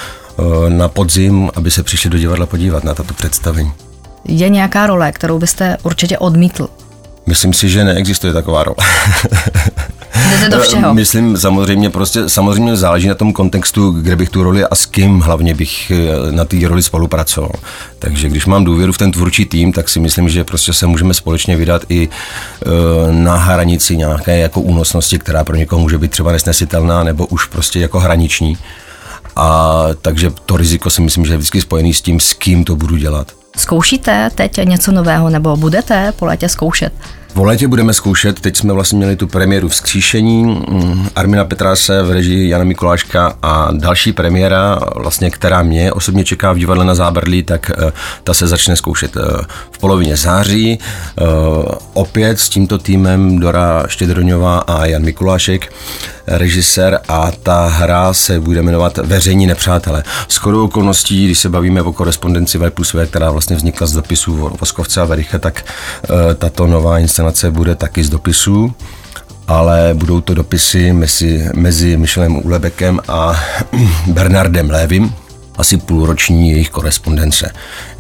na 0.68 0.88
podzim, 0.88 1.50
aby 1.54 1.70
se 1.70 1.82
přišli 1.82 2.10
do 2.10 2.18
divadla 2.18 2.46
podívat 2.46 2.84
na 2.84 2.94
tato 2.94 3.14
představení. 3.14 3.72
Je 4.24 4.48
nějaká 4.48 4.86
role, 4.86 5.12
kterou 5.12 5.38
byste 5.38 5.76
určitě 5.82 6.18
odmítl? 6.18 6.68
Myslím 7.26 7.52
si, 7.52 7.68
že 7.68 7.84
neexistuje 7.84 8.32
taková 8.32 8.64
role. 8.64 8.76
Jdete 10.30 10.48
do 10.48 10.62
všeho. 10.62 10.94
Myslím 10.94 11.36
samozřejmě 11.36 11.90
prostě, 11.90 12.28
samozřejmě 12.28 12.76
záleží 12.76 13.08
na 13.08 13.14
tom 13.14 13.32
kontextu, 13.32 13.90
kde 13.90 14.16
bych 14.16 14.30
tu 14.30 14.42
roli 14.42 14.64
a 14.64 14.74
s 14.74 14.86
kým 14.86 15.20
hlavně 15.20 15.54
bych 15.54 15.90
eh, 15.90 16.32
na 16.32 16.44
té 16.44 16.56
roli 16.68 16.82
spolupracoval. 16.82 17.52
Takže 17.98 18.28
když 18.28 18.46
mám 18.46 18.64
důvěru 18.64 18.92
v 18.92 18.98
ten 18.98 19.12
tvůrčí 19.12 19.44
tým, 19.44 19.72
tak 19.72 19.88
si 19.88 20.00
myslím, 20.00 20.28
že 20.28 20.44
prostě 20.44 20.72
se 20.72 20.86
můžeme 20.86 21.14
společně 21.14 21.56
vydat 21.56 21.82
i 21.88 22.08
eh, 22.08 22.68
na 23.12 23.36
hranici 23.36 23.96
nějaké 23.96 24.38
jako 24.38 24.60
únosnosti, 24.60 25.18
která 25.18 25.44
pro 25.44 25.56
někoho 25.56 25.80
může 25.82 25.98
být 25.98 26.10
třeba 26.10 26.32
nesnesitelná 26.32 27.04
nebo 27.04 27.26
už 27.26 27.44
prostě 27.44 27.80
jako 27.80 28.00
hraniční. 28.00 28.58
A 29.36 29.86
takže 30.02 30.30
to 30.46 30.56
riziko 30.56 30.90
si 30.90 31.02
myslím, 31.02 31.26
že 31.26 31.32
je 31.32 31.36
vždycky 31.36 31.60
spojený 31.60 31.94
s 31.94 32.02
tím, 32.02 32.20
s 32.20 32.32
kým 32.32 32.64
to 32.64 32.76
budu 32.76 32.96
dělat. 32.96 33.32
Zkoušíte 33.56 34.30
teď 34.34 34.56
něco 34.64 34.92
nového 34.92 35.30
nebo 35.30 35.56
budete 35.56 36.12
po 36.16 36.26
létě 36.26 36.48
zkoušet? 36.48 36.92
V 37.36 37.40
létě 37.40 37.68
budeme 37.68 37.94
zkoušet, 37.94 38.40
teď 38.40 38.56
jsme 38.56 38.72
vlastně 38.72 38.96
měli 38.96 39.16
tu 39.16 39.26
premiéru 39.26 39.68
vzkříšení 39.68 40.44
mm, 40.44 41.08
Armina 41.16 41.44
Petráse 41.44 42.02
v 42.02 42.10
režii 42.10 42.48
Jana 42.48 42.64
Mikuláška 42.64 43.36
a 43.42 43.68
další 43.72 44.12
premiéra, 44.12 44.80
vlastně, 44.94 45.30
která 45.30 45.62
mě 45.62 45.92
osobně 45.92 46.24
čeká 46.24 46.52
v 46.52 46.58
divadle 46.58 46.84
na 46.84 46.94
Zábrlí, 46.94 47.42
tak 47.42 47.70
eh, 47.70 47.92
ta 48.24 48.34
se 48.34 48.46
začne 48.46 48.76
zkoušet 48.76 49.16
eh, 49.16 49.20
v 49.70 49.78
polovině 49.78 50.16
září. 50.16 50.78
Eh, 50.78 51.22
opět 51.92 52.40
s 52.40 52.48
tímto 52.48 52.78
týmem 52.78 53.38
Dora 53.38 53.84
Štědroňová 53.86 54.58
a 54.58 54.86
Jan 54.86 55.02
Mikulášek, 55.02 55.72
režisér 56.26 57.00
a 57.08 57.30
ta 57.42 57.66
hra 57.66 58.12
se 58.12 58.40
bude 58.40 58.62
jmenovat 58.62 58.98
Veřejní 58.98 59.46
nepřátelé. 59.46 60.02
Skoro 60.28 60.64
okolností, 60.64 61.24
když 61.24 61.38
se 61.38 61.48
bavíme 61.48 61.82
o 61.82 61.92
korespondenci 61.92 62.58
V 62.58 62.70
plus 62.70 62.94
V, 62.94 63.06
která 63.06 63.30
vlastně 63.30 63.56
vznikla 63.56 63.86
z 63.86 63.92
dopisů 63.92 64.50
Voskovce 64.60 65.00
a 65.00 65.04
Veriche, 65.04 65.38
tak 65.38 65.64
tato 66.38 66.66
nová 66.66 66.98
inscenace 66.98 67.25
inscenace 67.26 67.50
bude 67.50 67.74
taky 67.74 68.04
z 68.04 68.10
dopisů, 68.10 68.74
ale 69.48 69.94
budou 69.94 70.20
to 70.20 70.34
dopisy 70.34 70.92
mezi, 70.92 71.48
mezi 71.54 71.96
Michelem 71.96 72.36
Ulebekem 72.46 73.00
a 73.08 73.40
Bernardem 74.06 74.70
Lévim, 74.70 75.14
asi 75.58 75.76
půlroční 75.76 76.50
jejich 76.50 76.70
korespondence. 76.70 77.52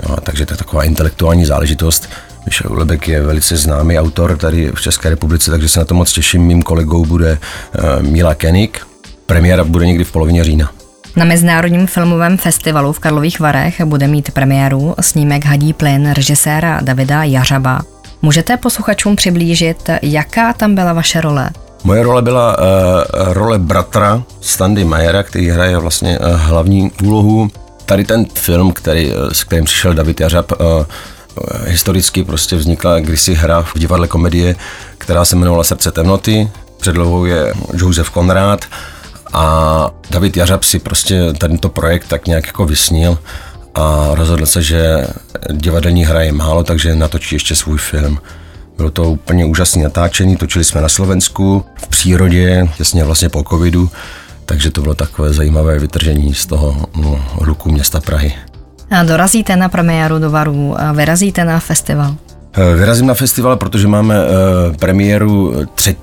Jo, 0.02 0.16
takže 0.22 0.46
to 0.46 0.52
je 0.54 0.58
taková 0.58 0.84
intelektuální 0.84 1.44
záležitost. 1.44 2.08
Michel 2.46 2.72
Ulebek 2.72 3.08
je 3.08 3.20
velice 3.20 3.56
známý 3.56 3.98
autor 3.98 4.36
tady 4.36 4.72
v 4.74 4.80
České 4.80 5.10
republice, 5.10 5.50
takže 5.50 5.68
se 5.68 5.78
na 5.78 5.84
to 5.84 5.94
moc 5.94 6.12
těším. 6.12 6.42
Mým 6.42 6.62
kolegou 6.62 7.04
bude 7.04 7.38
uh, 7.38 8.02
Mila 8.02 8.34
Kenik. 8.34 8.80
Premiéra 9.26 9.64
bude 9.64 9.86
někdy 9.86 10.04
v 10.04 10.12
polovině 10.12 10.44
října. 10.44 10.70
Na 11.16 11.24
Mezinárodním 11.24 11.86
filmovém 11.86 12.36
festivalu 12.36 12.92
v 12.92 12.98
Karlových 12.98 13.40
Varech 13.40 13.84
bude 13.84 14.08
mít 14.08 14.30
premiéru 14.30 14.94
snímek 15.00 15.44
Hadí 15.44 15.72
plyn 15.72 16.12
režiséra 16.12 16.80
Davida 16.80 17.24
Jařaba. 17.24 17.95
Můžete 18.26 18.56
posluchačům 18.56 19.16
přiblížit, 19.16 19.90
jaká 20.02 20.52
tam 20.52 20.74
byla 20.74 20.92
vaše 20.92 21.20
role? 21.20 21.50
Moje 21.84 22.02
role 22.02 22.22
byla 22.22 22.58
uh, 22.58 22.64
role 23.32 23.58
bratra 23.58 24.22
Standy 24.40 24.84
Majera, 24.84 25.22
který 25.22 25.48
hraje 25.48 25.78
vlastně 25.78 26.18
uh, 26.18 26.26
hlavní 26.26 26.90
úlohu. 27.04 27.50
Tady 27.84 28.04
ten 28.04 28.26
film, 28.34 28.72
který, 28.72 29.12
uh, 29.12 29.30
s 29.30 29.44
kterým 29.44 29.64
přišel 29.64 29.94
David 29.94 30.20
Jařab, 30.20 30.52
uh, 30.52 30.84
historicky 31.64 32.24
prostě 32.24 32.56
vznikla 32.56 33.00
kdysi 33.00 33.34
hra 33.34 33.62
v 33.62 33.78
divadle 33.78 34.08
komedie, 34.08 34.56
která 34.98 35.24
se 35.24 35.36
jmenovala 35.36 35.64
Srdce 35.64 35.90
temnoty. 35.90 36.50
Předlohou 36.80 37.24
je 37.24 37.54
Josef 37.74 38.10
Konrád 38.10 38.64
a 39.32 39.90
David 40.10 40.36
Jařab 40.36 40.64
si 40.64 40.78
prostě 40.78 41.32
tento 41.38 41.68
projekt 41.68 42.08
tak 42.08 42.26
nějak 42.26 42.46
jako 42.46 42.64
vysnil 42.64 43.18
a 43.76 44.10
rozhodl 44.14 44.46
se, 44.46 44.62
že 44.62 45.06
divadelní 45.52 46.04
hra 46.04 46.20
je 46.20 46.32
málo, 46.32 46.64
takže 46.64 46.94
natočí 46.94 47.34
ještě 47.34 47.54
svůj 47.54 47.78
film. 47.78 48.18
Bylo 48.76 48.90
to 48.90 49.02
úplně 49.02 49.44
úžasné 49.44 49.82
natáčení, 49.82 50.36
točili 50.36 50.64
jsme 50.64 50.80
na 50.80 50.88
Slovensku, 50.88 51.64
v 51.76 51.88
přírodě, 51.88 52.68
těsně 52.76 53.04
vlastně 53.04 53.28
po 53.28 53.42
covidu, 53.42 53.90
takže 54.46 54.70
to 54.70 54.80
bylo 54.80 54.94
takové 54.94 55.32
zajímavé 55.32 55.78
vytržení 55.78 56.34
z 56.34 56.46
toho 56.46 56.76
no, 56.96 57.24
hluku 57.32 57.70
města 57.70 58.00
Prahy. 58.00 58.34
A 58.90 59.02
dorazíte 59.02 59.56
na 59.56 59.68
premiéru 59.68 60.18
do 60.18 60.30
Varu, 60.30 60.80
a 60.80 60.92
vyrazíte 60.92 61.44
na 61.44 61.60
festival? 61.60 62.14
E, 62.52 62.74
vyrazím 62.74 63.06
na 63.06 63.14
festival, 63.14 63.56
protože 63.56 63.88
máme 63.88 64.14
e, 64.14 64.76
premiéru 64.76 65.54
3. 65.74 65.96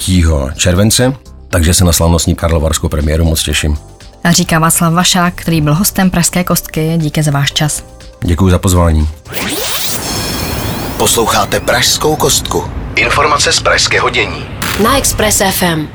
července, 0.56 1.14
takže 1.50 1.74
se 1.74 1.86
na 1.86 1.92
slavnostní 1.92 2.36
karlovarskou 2.36 2.90
premiéru 2.90 3.26
moc 3.26 3.44
těším. 3.44 3.78
A 4.24 4.32
říká 4.32 4.60
Václav 4.60 4.94
Vašák, 4.94 5.34
který 5.36 5.62
byl 5.62 5.76
hostem 5.76 6.10
Pražské 6.10 6.44
kostky. 6.44 6.94
Díky 6.98 7.24
za 7.24 7.32
váš 7.32 7.52
čas. 7.52 7.84
Děkuji 8.22 8.50
za 8.50 8.60
pozvání. 8.60 9.10
Posloucháte 10.98 11.60
Pražskou 11.60 12.16
kostku. 12.16 12.64
Informace 12.96 13.54
z 13.54 13.60
pražského 13.60 14.10
dění. 14.10 14.46
Na 14.84 14.98
Express 14.98 15.42
FM. 15.52 15.88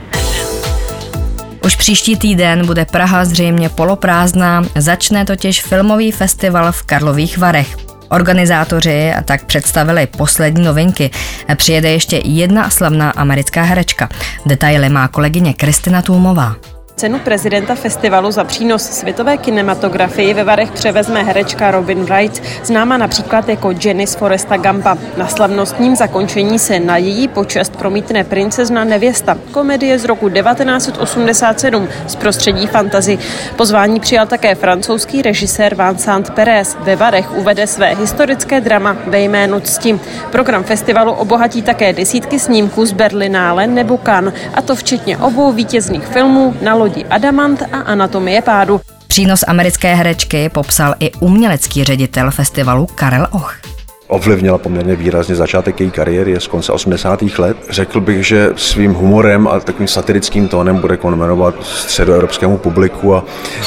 Už 1.65 1.77
příští 1.77 2.17
týden 2.17 2.67
bude 2.67 2.85
Praha 2.85 3.25
zřejmě 3.25 3.69
poloprázdná, 3.69 4.65
začne 4.75 5.25
totiž 5.25 5.63
filmový 5.63 6.13
festival 6.13 6.73
v 6.73 6.83
Karlových 6.83 7.39
Varech. 7.39 7.77
Organizátoři 8.09 9.13
tak 9.25 9.45
představili 9.45 10.07
poslední 10.07 10.65
novinky. 10.65 11.11
Přijede 11.57 11.91
ještě 11.91 12.21
jedna 12.25 12.71
slavná 12.71 13.11
americká 13.11 13.63
herečka. 13.63 14.09
Detaily 14.47 14.89
má 14.89 15.09
kolegyně 15.09 15.55
Kristina 15.55 16.03
Tůmová. 16.03 16.57
Cenu 16.99 17.19
prezidenta 17.19 17.75
festivalu 17.75 18.31
za 18.31 18.45
přínos 18.45 18.83
světové 18.83 19.37
kinematografii 19.37 20.35
ve 20.35 20.45
Varech 20.45 20.71
převezme 20.71 21.23
herečka 21.23 21.71
Robin 21.71 22.05
Wright, 22.05 22.43
známa 22.65 22.97
například 22.97 23.49
jako 23.49 23.75
Jenny 23.85 24.07
z 24.07 24.15
Foresta 24.15 24.57
Gampa. 24.57 24.99
Na 25.17 25.29
slavnostním 25.29 25.97
zakončení 25.97 26.59
se 26.59 26.81
na 26.81 26.97
její 26.97 27.29
počest 27.29 27.77
promítne 27.77 28.25
princezna 28.25 28.85
nevěsta, 28.85 29.39
komedie 29.51 29.99
z 29.99 30.05
roku 30.05 30.29
1987 30.29 31.89
z 32.07 32.17
prostředí 32.17 32.67
fantazy. 32.67 33.19
Pozvání 33.57 34.01
přijal 34.01 34.27
také 34.27 34.55
francouzský 34.55 35.23
režisér 35.23 35.75
Vincent 35.75 36.31
Perez. 36.31 36.77
Ve 36.81 36.97
Varech 36.97 37.37
uvede 37.37 37.67
své 37.67 37.95
historické 37.95 38.61
drama 38.61 38.97
ve 39.07 39.21
jménu 39.21 39.61
cti. 39.61 40.01
Program 40.33 40.65
festivalu 40.65 41.13
obohatí 41.13 41.63
také 41.63 41.93
desítky 41.93 42.39
snímků 42.39 42.87
z 42.87 42.93
Berlinále 42.93 43.67
nebo 43.67 43.99
Cannes, 44.05 44.35
a 44.55 44.63
to 44.63 44.77
včetně 44.77 45.19
obou 45.19 45.53
vítězných 45.53 46.07
filmů 46.07 46.55
na 46.63 46.75
lodi 46.75 46.88
Adamant 47.11 47.63
a 47.63 47.81
Anatomie 47.81 48.43
pádu. 48.43 48.81
Přínos 49.07 49.45
americké 49.49 49.95
herečky 49.95 50.49
popsal 50.49 50.95
i 51.01 51.13
umělecký 51.13 51.85
ředitel 51.85 52.31
festivalu 52.31 52.87
Karel 52.87 53.29
Och. 53.31 53.78
Ovlivnila 54.09 54.59
poměrně 54.59 54.97
výrazně 54.97 55.35
začátek 55.35 55.81
její 55.81 55.91
kariéry 55.91 56.31
je 56.31 56.41
z 56.41 56.47
konce 56.47 56.73
80. 56.73 57.23
let. 57.39 57.57
Řekl 57.71 58.01
bych, 58.01 58.27
že 58.27 58.51
svým 58.57 58.95
humorem 58.95 59.49
a 59.49 59.61
takovým 59.61 59.89
satirickým 59.89 60.49
tónem 60.49 60.77
bude 60.77 60.97
konvenovat 60.97 61.55
středoevropskému 61.63 62.59
publiku 62.59 63.15
a 63.15 63.25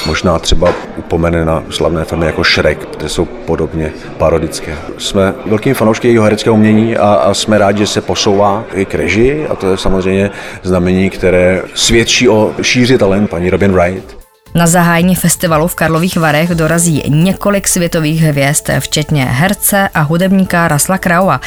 možná 0.08 0.40
třeba 0.40 0.74
upomene 0.98 1.46
na 1.46 1.64
slavné 1.70 2.06
filmy 2.06 2.26
jako 2.26 2.44
Shrek, 2.44 2.86
které 2.86 3.10
jsou 3.10 3.26
podobně 3.26 3.92
parodické. 4.18 4.76
Jsme 4.98 5.34
velkým 5.46 5.74
fanoušky 5.74 6.08
jejího 6.08 6.24
hereckého 6.24 6.56
umění 6.56 6.98
a, 6.98 7.14
a 7.14 7.34
jsme 7.34 7.58
rádi, 7.58 7.80
že 7.80 7.88
se 7.88 8.02
posouvá 8.02 8.64
i 8.74 8.86
k 8.86 8.96
režii 8.96 9.48
a 9.48 9.56
to 9.56 9.72
je 9.72 9.78
samozřejmě 9.78 10.30
znamení, 10.64 11.10
které 11.10 11.62
svědčí 11.74 12.30
o 12.30 12.54
šíři 12.62 12.98
talent 12.98 13.30
paní 13.30 13.50
Robin 13.50 13.72
Wright. 13.72 14.21
Na 14.56 14.68
zahájení 14.68 15.16
festivalu 15.16 15.68
v 15.68 15.76
Karlových 15.76 16.18
Varech 16.18 16.50
dorazí 16.50 17.04
několik 17.08 17.68
světových 17.68 18.22
hvězd, 18.22 18.70
včetně 18.80 19.26
herce 19.26 19.90
a 19.94 20.02
hudebníka 20.02 20.68
Rasla 20.68 20.98
Kraua, 20.98 21.42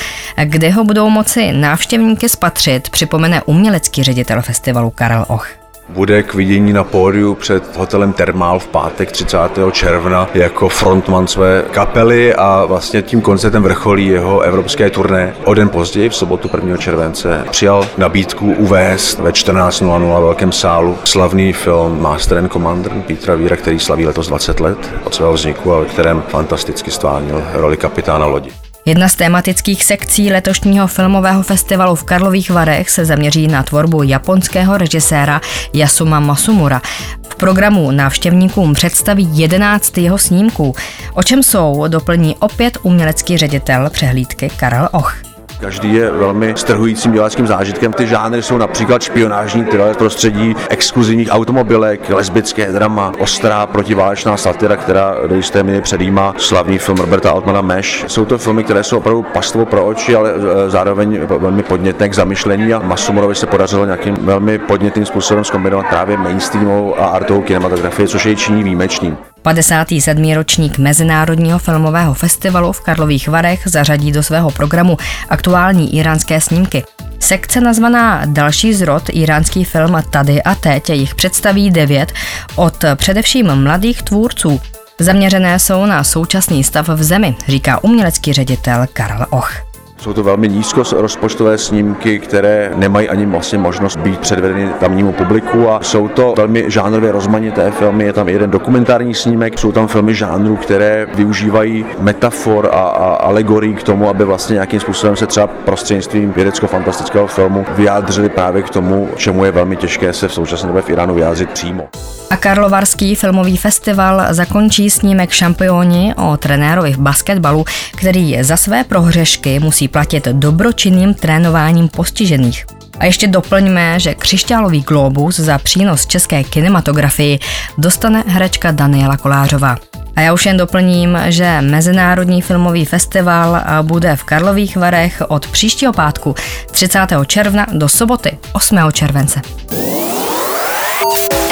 kde 0.45 0.71
ho 0.71 0.85
budou 0.85 1.11
moci 1.11 1.53
návštěvníky 1.53 2.29
spatřit, 2.29 2.91
připomene 2.91 3.43
umělecký 3.43 4.03
ředitel 4.03 4.43
festivalu 4.43 4.91
Karel 4.91 5.25
Och 5.29 5.64
bude 5.89 6.23
k 6.23 6.35
vidění 6.35 6.73
na 6.73 6.85
pódiu 6.85 7.35
před 7.35 7.77
hotelem 7.77 8.13
Termál 8.13 8.59
v 8.59 8.69
pátek 8.69 9.13
30. 9.13 9.39
června 9.73 10.29
jako 10.35 10.69
frontman 10.69 11.27
své 11.27 11.65
kapely 11.71 12.35
a 12.35 12.65
vlastně 12.65 13.03
tím 13.03 13.21
koncertem 13.21 13.63
vrcholí 13.63 14.07
jeho 14.07 14.41
evropské 14.41 14.91
turné. 14.91 15.35
O 15.45 15.55
den 15.55 15.69
později, 15.69 16.09
v 16.09 16.17
sobotu 16.17 16.51
1. 16.55 16.77
července, 16.77 17.45
přijal 17.51 17.87
nabídku 17.99 18.53
uvést 18.53 19.19
ve 19.19 19.31
14.00 19.31 20.21
velkém 20.21 20.53
sálu 20.53 20.99
slavný 21.05 21.53
film 21.53 22.03
Master 22.03 22.39
and 22.39 22.53
Commander 22.53 22.93
Petra 22.93 23.35
Víra, 23.35 23.57
který 23.57 23.79
slaví 23.79 24.07
letos 24.07 24.29
20 24.29 24.61
let 24.61 24.95
od 25.05 25.15
svého 25.15 25.33
vzniku 25.33 25.75
a 25.75 25.81
ve 25.81 25.87
kterém 25.87 26.23
fantasticky 26.29 26.91
stvárnil 26.91 27.45
roli 27.53 27.77
kapitána 27.77 28.27
lodi. 28.27 28.64
Jedna 28.87 29.09
z 29.09 29.15
tematických 29.15 29.85
sekcí 29.85 30.31
letošního 30.33 30.87
filmového 30.87 31.43
festivalu 31.43 31.95
v 31.95 32.05
Karlových 32.05 32.51
Varech 32.51 32.91
se 32.91 33.05
zaměří 33.05 33.49
na 33.49 33.63
tvorbu 33.63 34.03
japonského 34.03 34.79
režiséra 34.79 35.41
Yasuma 35.73 36.21
Masumura. 36.21 36.83
V 37.29 37.35
programu 37.35 37.91
návštěvníkům 37.91 38.75
představí 38.75 39.29
11 39.33 39.99
jeho 39.99 40.19
snímků. 40.19 40.75
O 41.15 41.23
čem 41.23 41.43
jsou, 41.43 41.85
doplní 41.89 42.37
opět 42.37 42.79
umělecký 42.83 43.37
ředitel 43.37 43.91
přehlídky 43.91 44.51
Karel 44.57 44.89
Och. 44.93 45.34
Každý 45.61 45.95
je 45.95 46.11
velmi 46.11 46.55
strhujícím 46.57 47.13
diváckým 47.13 47.47
zážitkem. 47.47 47.93
Ty 47.93 48.07
žánry 48.07 48.43
jsou 48.43 48.59
například 48.59 49.03
špionážní 49.03 49.65
thriller 49.65 49.95
prostředí 49.95 50.57
exkluzivních 50.69 51.29
automobilek, 51.31 52.11
lesbické 52.11 52.73
drama, 52.73 53.13
ostrá 53.19 53.67
protiválečná 53.67 54.37
satira, 54.37 54.77
která 54.77 55.17
do 55.27 55.35
jisté 55.35 55.63
míry 55.63 55.81
předjímá 55.81 56.35
slavný 56.39 56.79
film 56.79 56.99
Roberta 56.99 57.31
Altmana 57.31 57.61
Mesh. 57.61 58.05
Jsou 58.07 58.25
to 58.25 58.39
filmy, 58.39 58.65
které 58.65 58.85
jsou 58.85 58.99
opravdu 58.99 59.23
pastvo 59.23 59.67
pro 59.67 59.87
oči, 59.87 60.17
ale 60.17 60.33
e, 60.35 60.71
zároveň 60.71 61.21
velmi 61.21 61.63
podnětné 61.63 62.09
k 62.09 62.15
zamyšlení 62.15 62.75
a 62.75 62.79
Masumorovi 62.79 63.35
se 63.35 63.47
podařilo 63.47 63.85
nějakým 63.85 64.15
velmi 64.15 64.59
podnětným 64.59 65.07
způsobem 65.07 65.45
zkombinovat 65.45 65.87
právě 65.89 66.17
mainstreamovou 66.17 67.01
a 67.01 67.07
artovou 67.07 67.43
kinematografii, 67.43 68.09
což 68.09 68.27
jej 68.27 68.37
činí 68.37 68.63
výjimečným. 68.63 69.34
57. 69.45 70.35
ročník 70.35 70.79
Mezinárodního 70.79 71.59
filmového 71.59 72.15
festivalu 72.15 72.73
v 72.73 72.81
Karlových 72.81 73.29
Varech 73.29 73.63
zařadí 73.67 74.13
do 74.13 74.23
svého 74.23 74.51
programu 74.51 74.97
aktuální 75.29 75.97
iránské 75.97 76.41
snímky. 76.41 76.85
Sekce 77.21 77.61
nazvaná 77.61 78.23
Další 78.25 78.75
zrod, 78.75 79.03
iránský 79.13 79.65
film 79.65 80.03
Tady 80.11 80.43
a 80.43 80.55
teď 80.55 80.91
jich 80.91 81.15
představí 81.15 81.71
devět 81.71 82.13
od 82.57 82.85
především 82.95 83.55
mladých 83.55 84.03
tvůrců. 84.03 84.61
Zaměřené 84.99 85.59
jsou 85.59 85.87
na 85.87 86.05
současný 86.05 86.65
stav 86.65 86.89
v 86.89 87.03
zemi, 87.03 87.35
říká 87.49 87.85
umělecký 87.85 88.33
ředitel 88.33 88.87
Karl 88.93 89.27
Och. 89.31 89.64
Jsou 90.05 90.13
to 90.13 90.23
velmi 90.23 90.49
nízko 90.49 90.83
rozpočtové 90.97 91.59
snímky, 91.59 92.19
které 92.19 92.73
nemají 92.75 93.09
ani 93.09 93.27
vlastně 93.27 93.59
možnost 93.59 93.97
být 93.97 94.21
předvedeny 94.21 94.69
tamnímu 94.81 95.13
publiku 95.13 95.71
a 95.71 95.81
jsou 95.83 96.09
to 96.09 96.35
velmi 96.37 96.65
žánrově 96.69 97.13
rozmanité 97.13 97.71
filmy. 97.71 98.05
Je 98.05 98.13
tam 98.13 98.29
jeden 98.29 98.51
dokumentární 98.51 99.15
snímek, 99.15 99.59
jsou 99.59 99.73
tam 99.73 99.89
filmy 99.89 100.15
žánru, 100.15 100.57
které 100.57 101.07
využívají 101.15 101.87
metafor 101.99 102.67
a, 102.67 102.81
a 102.81 103.15
alegorii 103.15 103.75
k 103.75 103.83
tomu, 103.83 104.09
aby 104.09 104.25
vlastně 104.25 104.55
nějakým 104.55 104.81
způsobem 104.81 105.17
se 105.17 105.27
třeba 105.27 105.47
prostřednictvím 105.47 106.33
vědecko-fantastického 106.33 107.27
filmu 107.27 107.67
vyjádřili 107.77 108.29
právě 108.29 108.63
k 108.63 108.71
tomu, 108.71 109.09
čemu 109.17 109.45
je 109.45 109.51
velmi 109.51 109.77
těžké 109.77 110.13
se 110.13 110.29
v 110.29 110.35
současné 110.35 110.67
době 110.67 110.83
v 110.83 110.91
Iránu 110.91 111.15
vyjádřit 111.15 111.51
přímo. 111.51 111.89
A 112.31 112.37
Karlovarský 112.37 113.15
filmový 113.15 113.57
festival 113.57 114.27
zakončí 114.31 114.91
snímek 114.91 115.31
Šampioni 115.31 116.15
o 116.15 116.37
trenérovi 116.37 116.93
v 116.93 116.99
basketbalu, 116.99 117.65
který 117.97 118.45
za 118.45 118.57
své 118.57 118.85
prohřešky 118.85 119.61
musí 119.61 119.89
platit 119.89 120.29
dobročinným 120.29 121.15
trénováním 121.15 121.89
postižených. 121.89 122.67
A 122.99 123.05
ještě 123.05 123.27
doplňme, 123.27 124.01
že 124.01 124.15
křišťálový 124.15 124.81
globus 124.81 125.37
za 125.37 125.59
přínos 125.59 126.07
české 126.07 126.45
kinematografii 126.45 127.39
dostane 127.79 128.25
herečka 128.27 128.71
Daniela 128.71 129.17
Kolářová. 129.17 129.77
A 130.17 130.21
já 130.21 130.33
už 130.33 130.47
jen 130.47 130.57
doplním, 130.57 131.19
že 131.27 131.61
Mezinárodní 131.61 132.43
filmový 132.43 132.85
festival 132.85 133.61
bude 133.83 134.17
v 134.17 134.25
Karlových 134.25 134.77
Varech 134.77 135.23
od 135.29 135.47
příštího 135.47 135.93
pátku 135.93 136.35
30. 136.71 136.99
června 137.27 137.67
do 137.73 137.89
soboty 137.89 138.39
8. 138.53 138.79
července. 138.93 139.41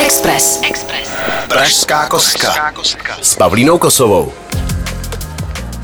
Express. 0.05 0.61
Express. 0.63 1.11
Pražská 1.49 2.07
kostka. 2.09 2.73
S 3.21 3.35
Pavlínou 3.35 3.79
Kosovou. 3.79 4.33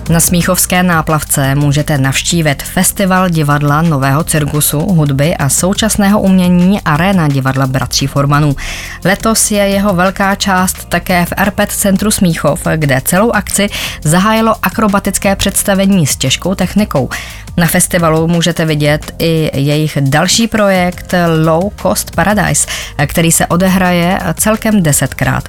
Na 0.08 0.20
Smíchovské 0.20 0.82
náplavce 0.82 1.54
můžete 1.54 1.98
navštívit 1.98 2.62
festival 2.62 3.28
divadla 3.28 3.82
Nového 3.82 4.24
cirkusu, 4.24 4.80
hudby 4.80 5.36
a 5.36 5.48
současného 5.48 6.20
umění 6.20 6.80
Arena 6.80 7.28
divadla 7.28 7.66
Bratří 7.66 8.06
Formanů. 8.06 8.56
Letos 9.04 9.50
je 9.50 9.68
jeho 9.68 9.94
velká 9.94 10.34
část 10.34 10.84
také 10.84 11.26
v 11.26 11.32
Arpet 11.36 11.70
centru 11.70 12.10
Smíchov, 12.10 12.66
kde 12.76 13.00
celou 13.04 13.30
akci 13.30 13.68
zahájilo 14.04 14.54
akrobatické 14.62 15.36
představení 15.36 16.06
s 16.06 16.16
těžkou 16.16 16.54
technikou. 16.54 17.08
Na 17.56 17.66
festivalu 17.66 18.28
můžete 18.28 18.64
vidět 18.64 19.14
i 19.18 19.50
jejich 19.60 19.98
další 20.00 20.48
projekt 20.48 21.14
Low 21.44 21.72
Cost 21.82 22.16
Paradise, 22.16 22.66
který 23.06 23.32
se 23.32 23.46
odehraje 23.46 24.18
celkem 24.34 24.82
desetkrát. 24.82 25.48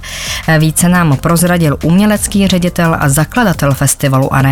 Více 0.59 0.89
nám 0.89 1.17
prozradil 1.17 1.77
umělecký 1.83 2.47
ředitel 2.47 2.97
a 2.99 3.09
zakladatel 3.09 3.73
festivalu 3.73 4.33
Arena 4.33 4.48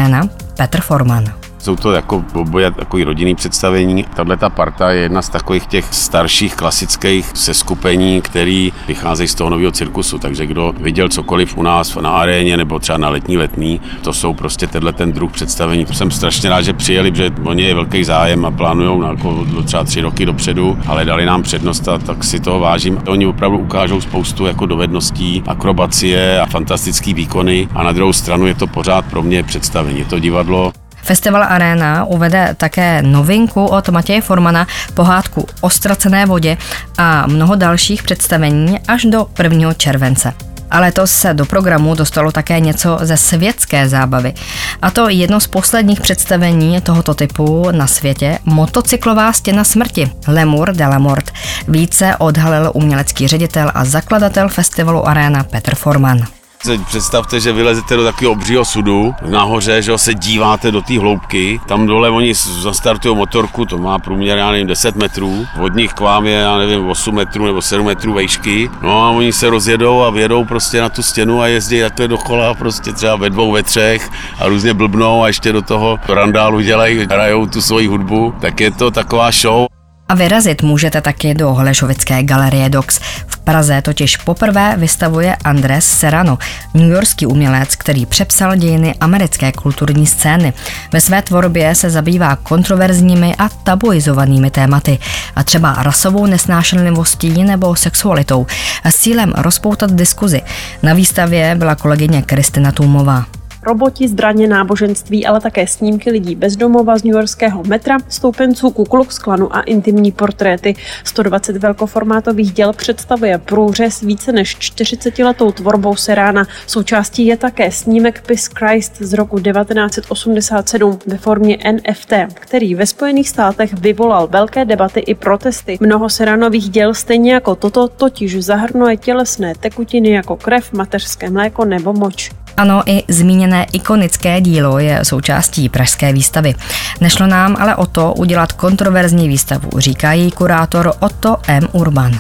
Petr 0.56 0.82
Forman. 0.82 1.47
Jsou 1.68 1.76
to 1.76 1.92
jako 1.92 2.24
oboje 2.34 2.72
takový 2.72 3.04
rodinný 3.04 3.36
představení. 3.36 4.06
Tahle 4.16 4.38
ta 4.38 4.50
parta 4.50 4.92
je 4.92 5.02
jedna 5.02 5.22
z 5.22 5.30
takových 5.30 5.66
těch 5.68 5.86
starších 5.92 6.56
klasických 6.56 7.32
seskupení, 7.34 8.22
který 8.22 8.74
vycházejí 8.88 9.28
z 9.28 9.36
toho 9.36 9.50
nového 9.50 9.72
cirkusu. 9.72 10.20
Takže 10.20 10.46
kdo 10.46 10.74
viděl 10.80 11.10
cokoliv 11.10 11.58
u 11.58 11.62
nás 11.62 11.96
na 11.96 12.10
aréně 12.10 12.58
nebo 12.58 12.80
třeba 12.80 12.98
na 12.98 13.10
letní 13.10 13.38
letní, 13.38 13.82
to 14.02 14.14
jsou 14.14 14.34
prostě 14.34 14.68
tenhle 14.68 14.94
ten 14.94 15.12
druh 15.12 15.32
představení. 15.32 15.86
Jsem 15.92 16.12
strašně 16.12 16.50
rád, 16.50 16.62
že 16.62 16.74
přijeli, 16.74 17.12
že 17.16 17.32
oni 17.44 17.64
je 17.64 17.74
velký 17.74 18.04
zájem 18.04 18.46
a 18.46 18.52
plánují 18.52 19.00
na 19.00 19.10
jako 19.10 19.46
třeba 19.66 19.84
tři 19.84 20.02
roky 20.02 20.26
dopředu, 20.26 20.78
ale 20.88 21.06
dali 21.06 21.26
nám 21.26 21.44
přednost 21.44 21.88
a 21.88 21.98
tak 21.98 22.24
si 22.24 22.40
toho 22.40 22.60
vážím. 22.60 23.02
Oni 23.08 23.28
opravdu 23.28 23.58
ukážou 23.58 24.02
spoustu 24.02 24.46
jako 24.46 24.66
dovedností, 24.66 25.44
akrobacie 25.48 26.42
a 26.42 26.46
fantastické 26.46 27.14
výkony 27.14 27.68
a 27.76 27.84
na 27.84 27.92
druhou 27.92 28.14
stranu 28.14 28.48
je 28.48 28.56
to 28.56 28.68
pořád 28.68 29.06
pro 29.06 29.22
mě 29.22 29.44
představení. 29.44 30.00
Je 30.00 30.06
to 30.06 30.20
divadlo, 30.20 30.72
Festival 31.08 31.44
Arena 31.44 32.06
uvede 32.06 32.56
také 32.58 33.02
novinku 33.02 33.66
od 33.66 33.90
Matěje 33.90 34.22
Formana, 34.22 34.68
pohádku 34.94 35.48
o 35.62 35.70
ztracené 35.70 36.26
vodě 36.26 36.58
a 36.98 37.28
mnoho 37.28 37.56
dalších 37.56 38.04
představení 38.04 38.80
až 38.88 39.06
do 39.06 39.28
1. 39.44 39.74
července. 39.74 40.34
A 40.72 40.80
letos 40.80 41.12
se 41.12 41.34
do 41.34 41.46
programu 41.46 41.96
dostalo 41.96 42.32
také 42.32 42.60
něco 42.60 42.98
ze 43.02 43.18
světské 43.18 43.90
zábavy. 43.90 44.34
A 44.82 44.92
to 44.92 45.10
jedno 45.10 45.40
z 45.40 45.48
posledních 45.48 46.02
představení 46.02 46.82
tohoto 46.82 47.14
typu 47.14 47.72
na 47.72 47.88
světě, 47.88 48.40
motocyklová 48.46 49.34
stěna 49.34 49.64
smrti, 49.64 50.12
Lemur 50.28 50.74
de 50.74 50.88
la 50.88 51.00
Mort. 51.00 51.32
Více 51.68 52.16
odhalil 52.18 52.72
umělecký 52.74 53.28
ředitel 53.28 53.72
a 53.74 53.86
zakladatel 53.86 54.50
festivalu 54.50 55.08
Arena 55.08 55.44
Petr 55.44 55.76
Forman. 55.76 56.37
Představte, 56.86 57.40
že 57.40 57.54
vylezete 57.54 57.96
do 57.96 58.04
takového 58.04 58.32
obřího 58.32 58.66
sudu, 58.66 59.16
nahoře, 59.30 59.82
že 59.82 59.98
se 59.98 60.14
díváte 60.14 60.72
do 60.72 60.82
té 60.82 61.00
hloubky, 61.00 61.62
tam 61.68 61.88
dole 61.88 62.10
oni 62.10 62.34
zastartují 62.34 63.16
motorku, 63.16 63.66
to 63.66 63.78
má 63.78 64.00
průměr, 64.00 64.38
já 64.38 64.52
nevím, 64.52 64.68
10 64.68 64.96
metrů, 64.96 65.46
od 65.62 65.76
nich 65.76 65.94
k 65.94 66.00
vám 66.00 66.26
je, 66.26 66.34
já 66.34 66.58
nevím, 66.58 66.90
8 66.90 67.16
metrů 67.16 67.46
nebo 67.46 67.62
7 67.62 67.86
metrů 67.86 68.14
vejšky, 68.14 68.70
no 68.82 69.04
a 69.04 69.10
oni 69.10 69.34
se 69.34 69.50
rozjedou 69.50 70.02
a 70.02 70.10
vědou 70.10 70.46
prostě 70.46 70.82
na 70.82 70.90
tu 70.90 71.04
stěnu 71.04 71.42
a 71.42 71.48
jezdí 71.48 71.80
takhle 71.82 72.08
dokola, 72.08 72.54
prostě 72.54 72.94
třeba 72.94 73.16
ve 73.16 73.30
dvou, 73.30 73.52
ve 73.52 73.64
třech 73.64 74.10
a 74.40 74.48
různě 74.48 74.74
blbnou 74.74 75.24
a 75.24 75.28
ještě 75.28 75.52
do 75.52 75.62
toho 75.62 76.00
randálu 76.08 76.60
dělají, 76.60 77.00
hrajou 77.00 77.46
tu 77.46 77.62
svoji 77.62 77.88
hudbu, 77.88 78.34
tak 78.42 78.60
je 78.60 78.72
to 78.72 78.92
taková 78.92 79.32
show. 79.32 79.77
A 80.10 80.16
vyrazit 80.16 80.62
můžete 80.62 81.02
taky 81.02 81.34
do 81.34 81.54
Holešovické 81.54 82.24
galerie 82.24 82.70
Dox. 82.70 83.00
V 83.28 83.38
Praze 83.38 83.82
totiž 83.82 84.18
poprvé 84.18 84.76
vystavuje 84.78 85.36
Andres 85.36 85.86
Serrano, 85.86 86.38
newyorský 86.74 87.26
umělec, 87.26 87.76
který 87.76 88.06
přepsal 88.06 88.56
dějiny 88.56 88.96
americké 89.00 89.52
kulturní 89.52 90.08
scény. 90.08 90.54
Ve 90.94 91.02
své 91.02 91.22
tvorbě 91.22 91.76
se 91.76 91.90
zabývá 91.90 92.36
kontroverzními 92.36 93.36
a 93.36 93.50
tabuizovanými 93.50 94.52
tématy, 94.52 95.00
a 95.36 95.44
třeba 95.44 95.76
rasovou 95.80 96.26
nesnášenlivostí 96.26 97.44
nebo 97.44 97.76
sexualitou, 97.76 98.48
a 98.84 98.92
s 98.92 98.96
cílem 98.96 99.34
rozpoutat 99.38 99.92
diskuzi. 99.92 100.42
Na 100.84 100.94
výstavě 100.94 101.56
byla 101.56 101.76
kolegyně 101.76 102.22
Kristina 102.22 102.72
Tůmová 102.72 103.26
roboti, 103.68 104.08
zbraně, 104.08 104.48
náboženství, 104.48 105.26
ale 105.26 105.42
také 105.42 105.68
snímky 105.68 106.12
lidí 106.12 106.36
bezdomova 106.36 106.98
z 106.98 107.04
newyorského 107.04 107.64
metra, 107.64 107.98
stoupenců 108.10 108.70
Ku 108.70 108.86
Klux 108.86 109.20
Klanu 109.20 109.56
a 109.56 109.62
intimní 109.62 110.12
portréty. 110.12 110.76
120 111.04 111.58
velkoformátových 111.58 112.54
děl 112.54 112.74
představuje 112.74 113.38
průřez 113.38 114.02
více 114.02 114.32
než 114.32 114.58
40-letou 114.58 115.52
tvorbou 115.52 115.96
Serána. 115.96 116.48
Součástí 116.68 117.26
je 117.26 117.38
také 117.38 117.72
snímek 117.72 118.22
Piss 118.28 118.48
Christ 118.48 118.98
z 119.00 119.14
roku 119.14 119.40
1987 119.40 121.00
ve 121.08 121.18
formě 121.18 121.58
NFT, 121.72 122.14
který 122.34 122.76
ve 122.76 122.86
Spojených 122.86 123.30
státech 123.30 123.74
vyvolal 123.74 124.28
velké 124.28 124.66
debaty 124.66 125.00
i 125.00 125.16
protesty. 125.16 125.78
Mnoho 125.82 126.10
Seránových 126.10 126.70
děl 126.70 126.94
stejně 126.94 127.34
jako 127.34 127.56
toto 127.56 127.88
totiž 127.88 128.44
zahrnuje 128.44 128.98
tělesné 128.98 129.54
tekutiny 129.60 130.10
jako 130.10 130.36
krev, 130.36 130.74
mateřské 130.74 131.30
mléko 131.30 131.66
nebo 131.66 131.94
moč. 131.94 132.32
Ano, 132.58 132.84
i 132.86 133.04
zmíněné 133.08 133.66
ikonické 133.74 134.42
dílo 134.42 134.80
je 134.80 135.00
součástí 135.04 135.70
pražské 135.70 136.14
výstavy. 136.14 136.56
Nešlo 137.02 137.28
nám 137.28 137.56
ale 137.60 137.76
o 137.76 137.86
to 137.86 138.14
udělat 138.14 138.54
kontroverzní 138.54 139.28
výstavu, 139.28 139.70
říká 139.78 140.14
její 140.14 140.32
kurátor 140.32 140.94
Otto 141.00 141.38
M. 141.48 141.68
Urban. 141.72 142.12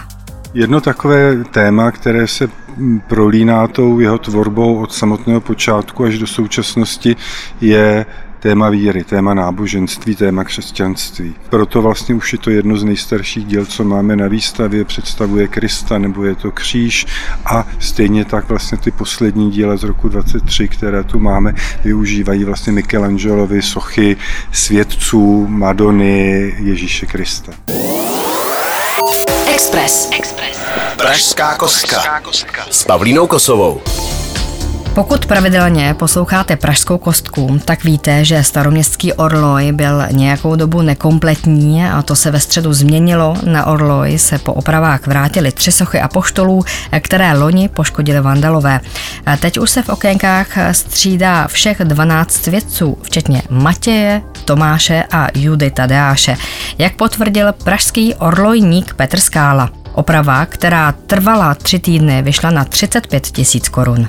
Jedno 0.53 0.81
takové 0.81 1.43
téma, 1.43 1.91
které 1.91 2.27
se 2.27 2.49
prolíná 3.07 3.67
tou 3.67 3.99
jeho 3.99 4.17
tvorbou 4.17 4.81
od 4.81 4.93
samotného 4.93 5.41
počátku 5.41 6.03
až 6.03 6.17
do 6.17 6.27
současnosti, 6.27 7.15
je 7.61 8.05
téma 8.47 8.69
víry, 8.69 9.03
téma 9.03 9.33
náboženství, 9.33 10.15
téma 10.15 10.43
křesťanství. 10.43 11.35
Proto 11.49 11.81
vlastně 11.81 12.15
už 12.15 12.33
je 12.33 12.39
to 12.39 12.49
jedno 12.49 12.77
z 12.77 12.83
nejstarších 12.83 13.45
děl, 13.45 13.65
co 13.65 13.83
máme 13.83 14.15
na 14.15 14.27
výstavě, 14.27 14.85
představuje 14.85 15.47
Krista 15.47 15.97
nebo 15.97 16.23
je 16.23 16.35
to 16.35 16.51
kříž 16.51 17.05
a 17.45 17.67
stejně 17.79 18.25
tak 18.25 18.49
vlastně 18.49 18.77
ty 18.77 18.91
poslední 18.91 19.51
díla 19.51 19.77
z 19.77 19.83
roku 19.83 20.09
23, 20.09 20.67
které 20.67 21.03
tu 21.03 21.19
máme, 21.19 21.53
využívají 21.83 22.43
vlastně 22.43 22.73
Michelangelovi 22.73 23.61
sochy 23.61 24.17
svědců 24.51 25.47
Madony 25.47 26.55
Ježíše 26.59 27.05
Krista. 27.05 27.51
Express. 29.53 30.09
Express. 30.19 30.59
Pražská 30.97 31.55
kostka. 31.55 32.21
S 32.71 32.83
Pavlínou 32.83 33.27
Kosovou. 33.27 33.81
Pokud 34.97 35.25
pravidelně 35.25 35.93
posloucháte 35.93 36.55
Pražskou 36.55 36.97
kostku, 36.97 37.59
tak 37.65 37.83
víte, 37.83 38.25
že 38.25 38.43
staroměstský 38.43 39.13
orloj 39.13 39.71
byl 39.71 40.03
nějakou 40.11 40.55
dobu 40.55 40.81
nekompletní 40.81 41.85
a 41.85 42.01
to 42.01 42.15
se 42.15 42.31
ve 42.31 42.39
středu 42.39 42.73
změnilo. 42.73 43.35
Na 43.43 43.65
orloj 43.65 44.17
se 44.17 44.39
po 44.39 44.53
opravách 44.53 45.07
vrátily 45.07 45.51
tři 45.51 45.71
sochy 45.71 45.99
apoštolů, 45.99 46.63
které 46.99 47.37
loni 47.37 47.69
poškodili 47.69 48.21
vandalové. 48.21 48.79
A 49.25 49.37
teď 49.37 49.57
už 49.57 49.69
se 49.69 49.83
v 49.83 49.89
okénkách 49.89 50.47
střídá 50.71 51.47
všech 51.47 51.77
12 51.83 52.31
svědců, 52.31 52.97
včetně 53.01 53.41
Matěje, 53.49 54.21
Tomáše 54.45 55.03
a 55.11 55.27
Judy 55.35 55.71
Tadeáše, 55.71 56.37
jak 56.77 56.95
potvrdil 56.95 57.53
pražský 57.53 58.15
orlojník 58.15 58.93
Petr 58.93 59.19
Skála. 59.19 59.69
Oprava, 59.93 60.45
která 60.45 60.91
trvala 60.91 61.55
tři 61.55 61.79
týdny, 61.79 62.21
vyšla 62.21 62.51
na 62.51 62.65
35 62.65 63.23
tisíc 63.23 63.69
korun. 63.69 64.07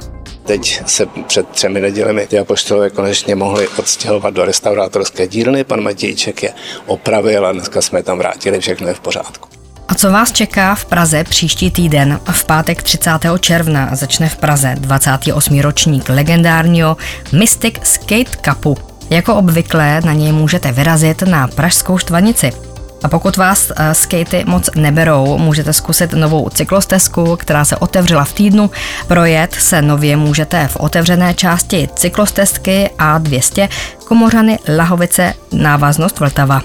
Teď 0.48 0.82
se 0.87 1.06
před 1.26 1.48
třemi 1.48 1.80
nedělemi 1.80 2.26
ty 2.26 2.38
apoštolové 2.38 2.90
konečně 2.90 3.34
mohli 3.34 3.68
odstěhovat 3.68 4.34
do 4.34 4.44
restaurátorské 4.44 5.28
dílny. 5.28 5.64
Pan 5.64 5.80
Matějček 5.80 6.42
je 6.42 6.52
opravil 6.87 7.46
a 7.46 7.52
dneska 7.52 7.82
jsme 7.82 8.02
tam 8.02 8.18
vrátili, 8.18 8.61
všechno 8.61 8.88
je 8.88 8.94
v 8.94 9.00
pořádku. 9.00 9.48
A 9.88 9.94
co 9.94 10.11
vás 10.11 10.32
čeká 10.32 10.74
v 10.74 10.84
Praze 10.84 11.24
příští 11.24 11.70
týden? 11.70 12.20
V 12.30 12.44
pátek 12.44 12.82
30. 12.82 13.11
června 13.40 13.90
začne 13.92 14.28
v 14.28 14.37
Praze 14.37 14.74
28. 14.78 15.61
ročník 15.61 16.08
legendárního 16.08 16.96
Mystic 17.32 17.74
Skate 17.82 18.37
Cupu. 18.44 18.76
Jako 19.11 19.34
obvykle 19.34 20.00
na 20.04 20.12
něj 20.12 20.32
můžete 20.32 20.72
vyrazit 20.72 21.22
na 21.22 21.48
Pražskou 21.48 21.98
štvanici. 21.98 22.67
A 23.02 23.08
pokud 23.08 23.37
vás 23.37 23.70
uh, 23.70 23.76
skatey 23.92 24.44
moc 24.44 24.70
neberou, 24.74 25.38
můžete 25.38 25.72
zkusit 25.72 26.12
novou 26.12 26.48
cyklostezku, 26.48 27.37
která 27.37 27.64
se 27.64 27.76
otevřela 27.76 28.24
v 28.24 28.32
týdnu. 28.32 28.70
Projet 29.06 29.54
se 29.54 29.82
nově 29.82 30.16
můžete 30.16 30.68
v 30.68 30.76
otevřené 30.76 31.34
části 31.34 31.88
cyklostezky 31.94 32.90
A200 32.98 33.68
Komořany 34.04 34.58
Lahovice 34.76 35.34
návaznost 35.52 36.20
Vltava. 36.20 36.62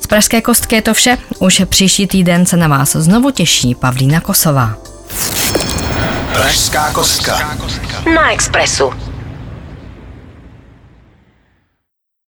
Z 0.00 0.06
Pražské 0.06 0.40
kostky 0.40 0.74
je 0.74 0.82
to 0.82 0.94
vše. 0.94 1.18
Už 1.38 1.62
příští 1.68 2.06
týden 2.06 2.46
se 2.46 2.56
na 2.56 2.68
vás 2.68 2.92
znovu 2.92 3.30
těší 3.30 3.74
Pavlína 3.74 4.20
Kosová. 4.20 4.74
Pražská 6.32 6.92
kostka. 6.92 7.56
Na 8.14 8.32
Expressu. 8.32 9.11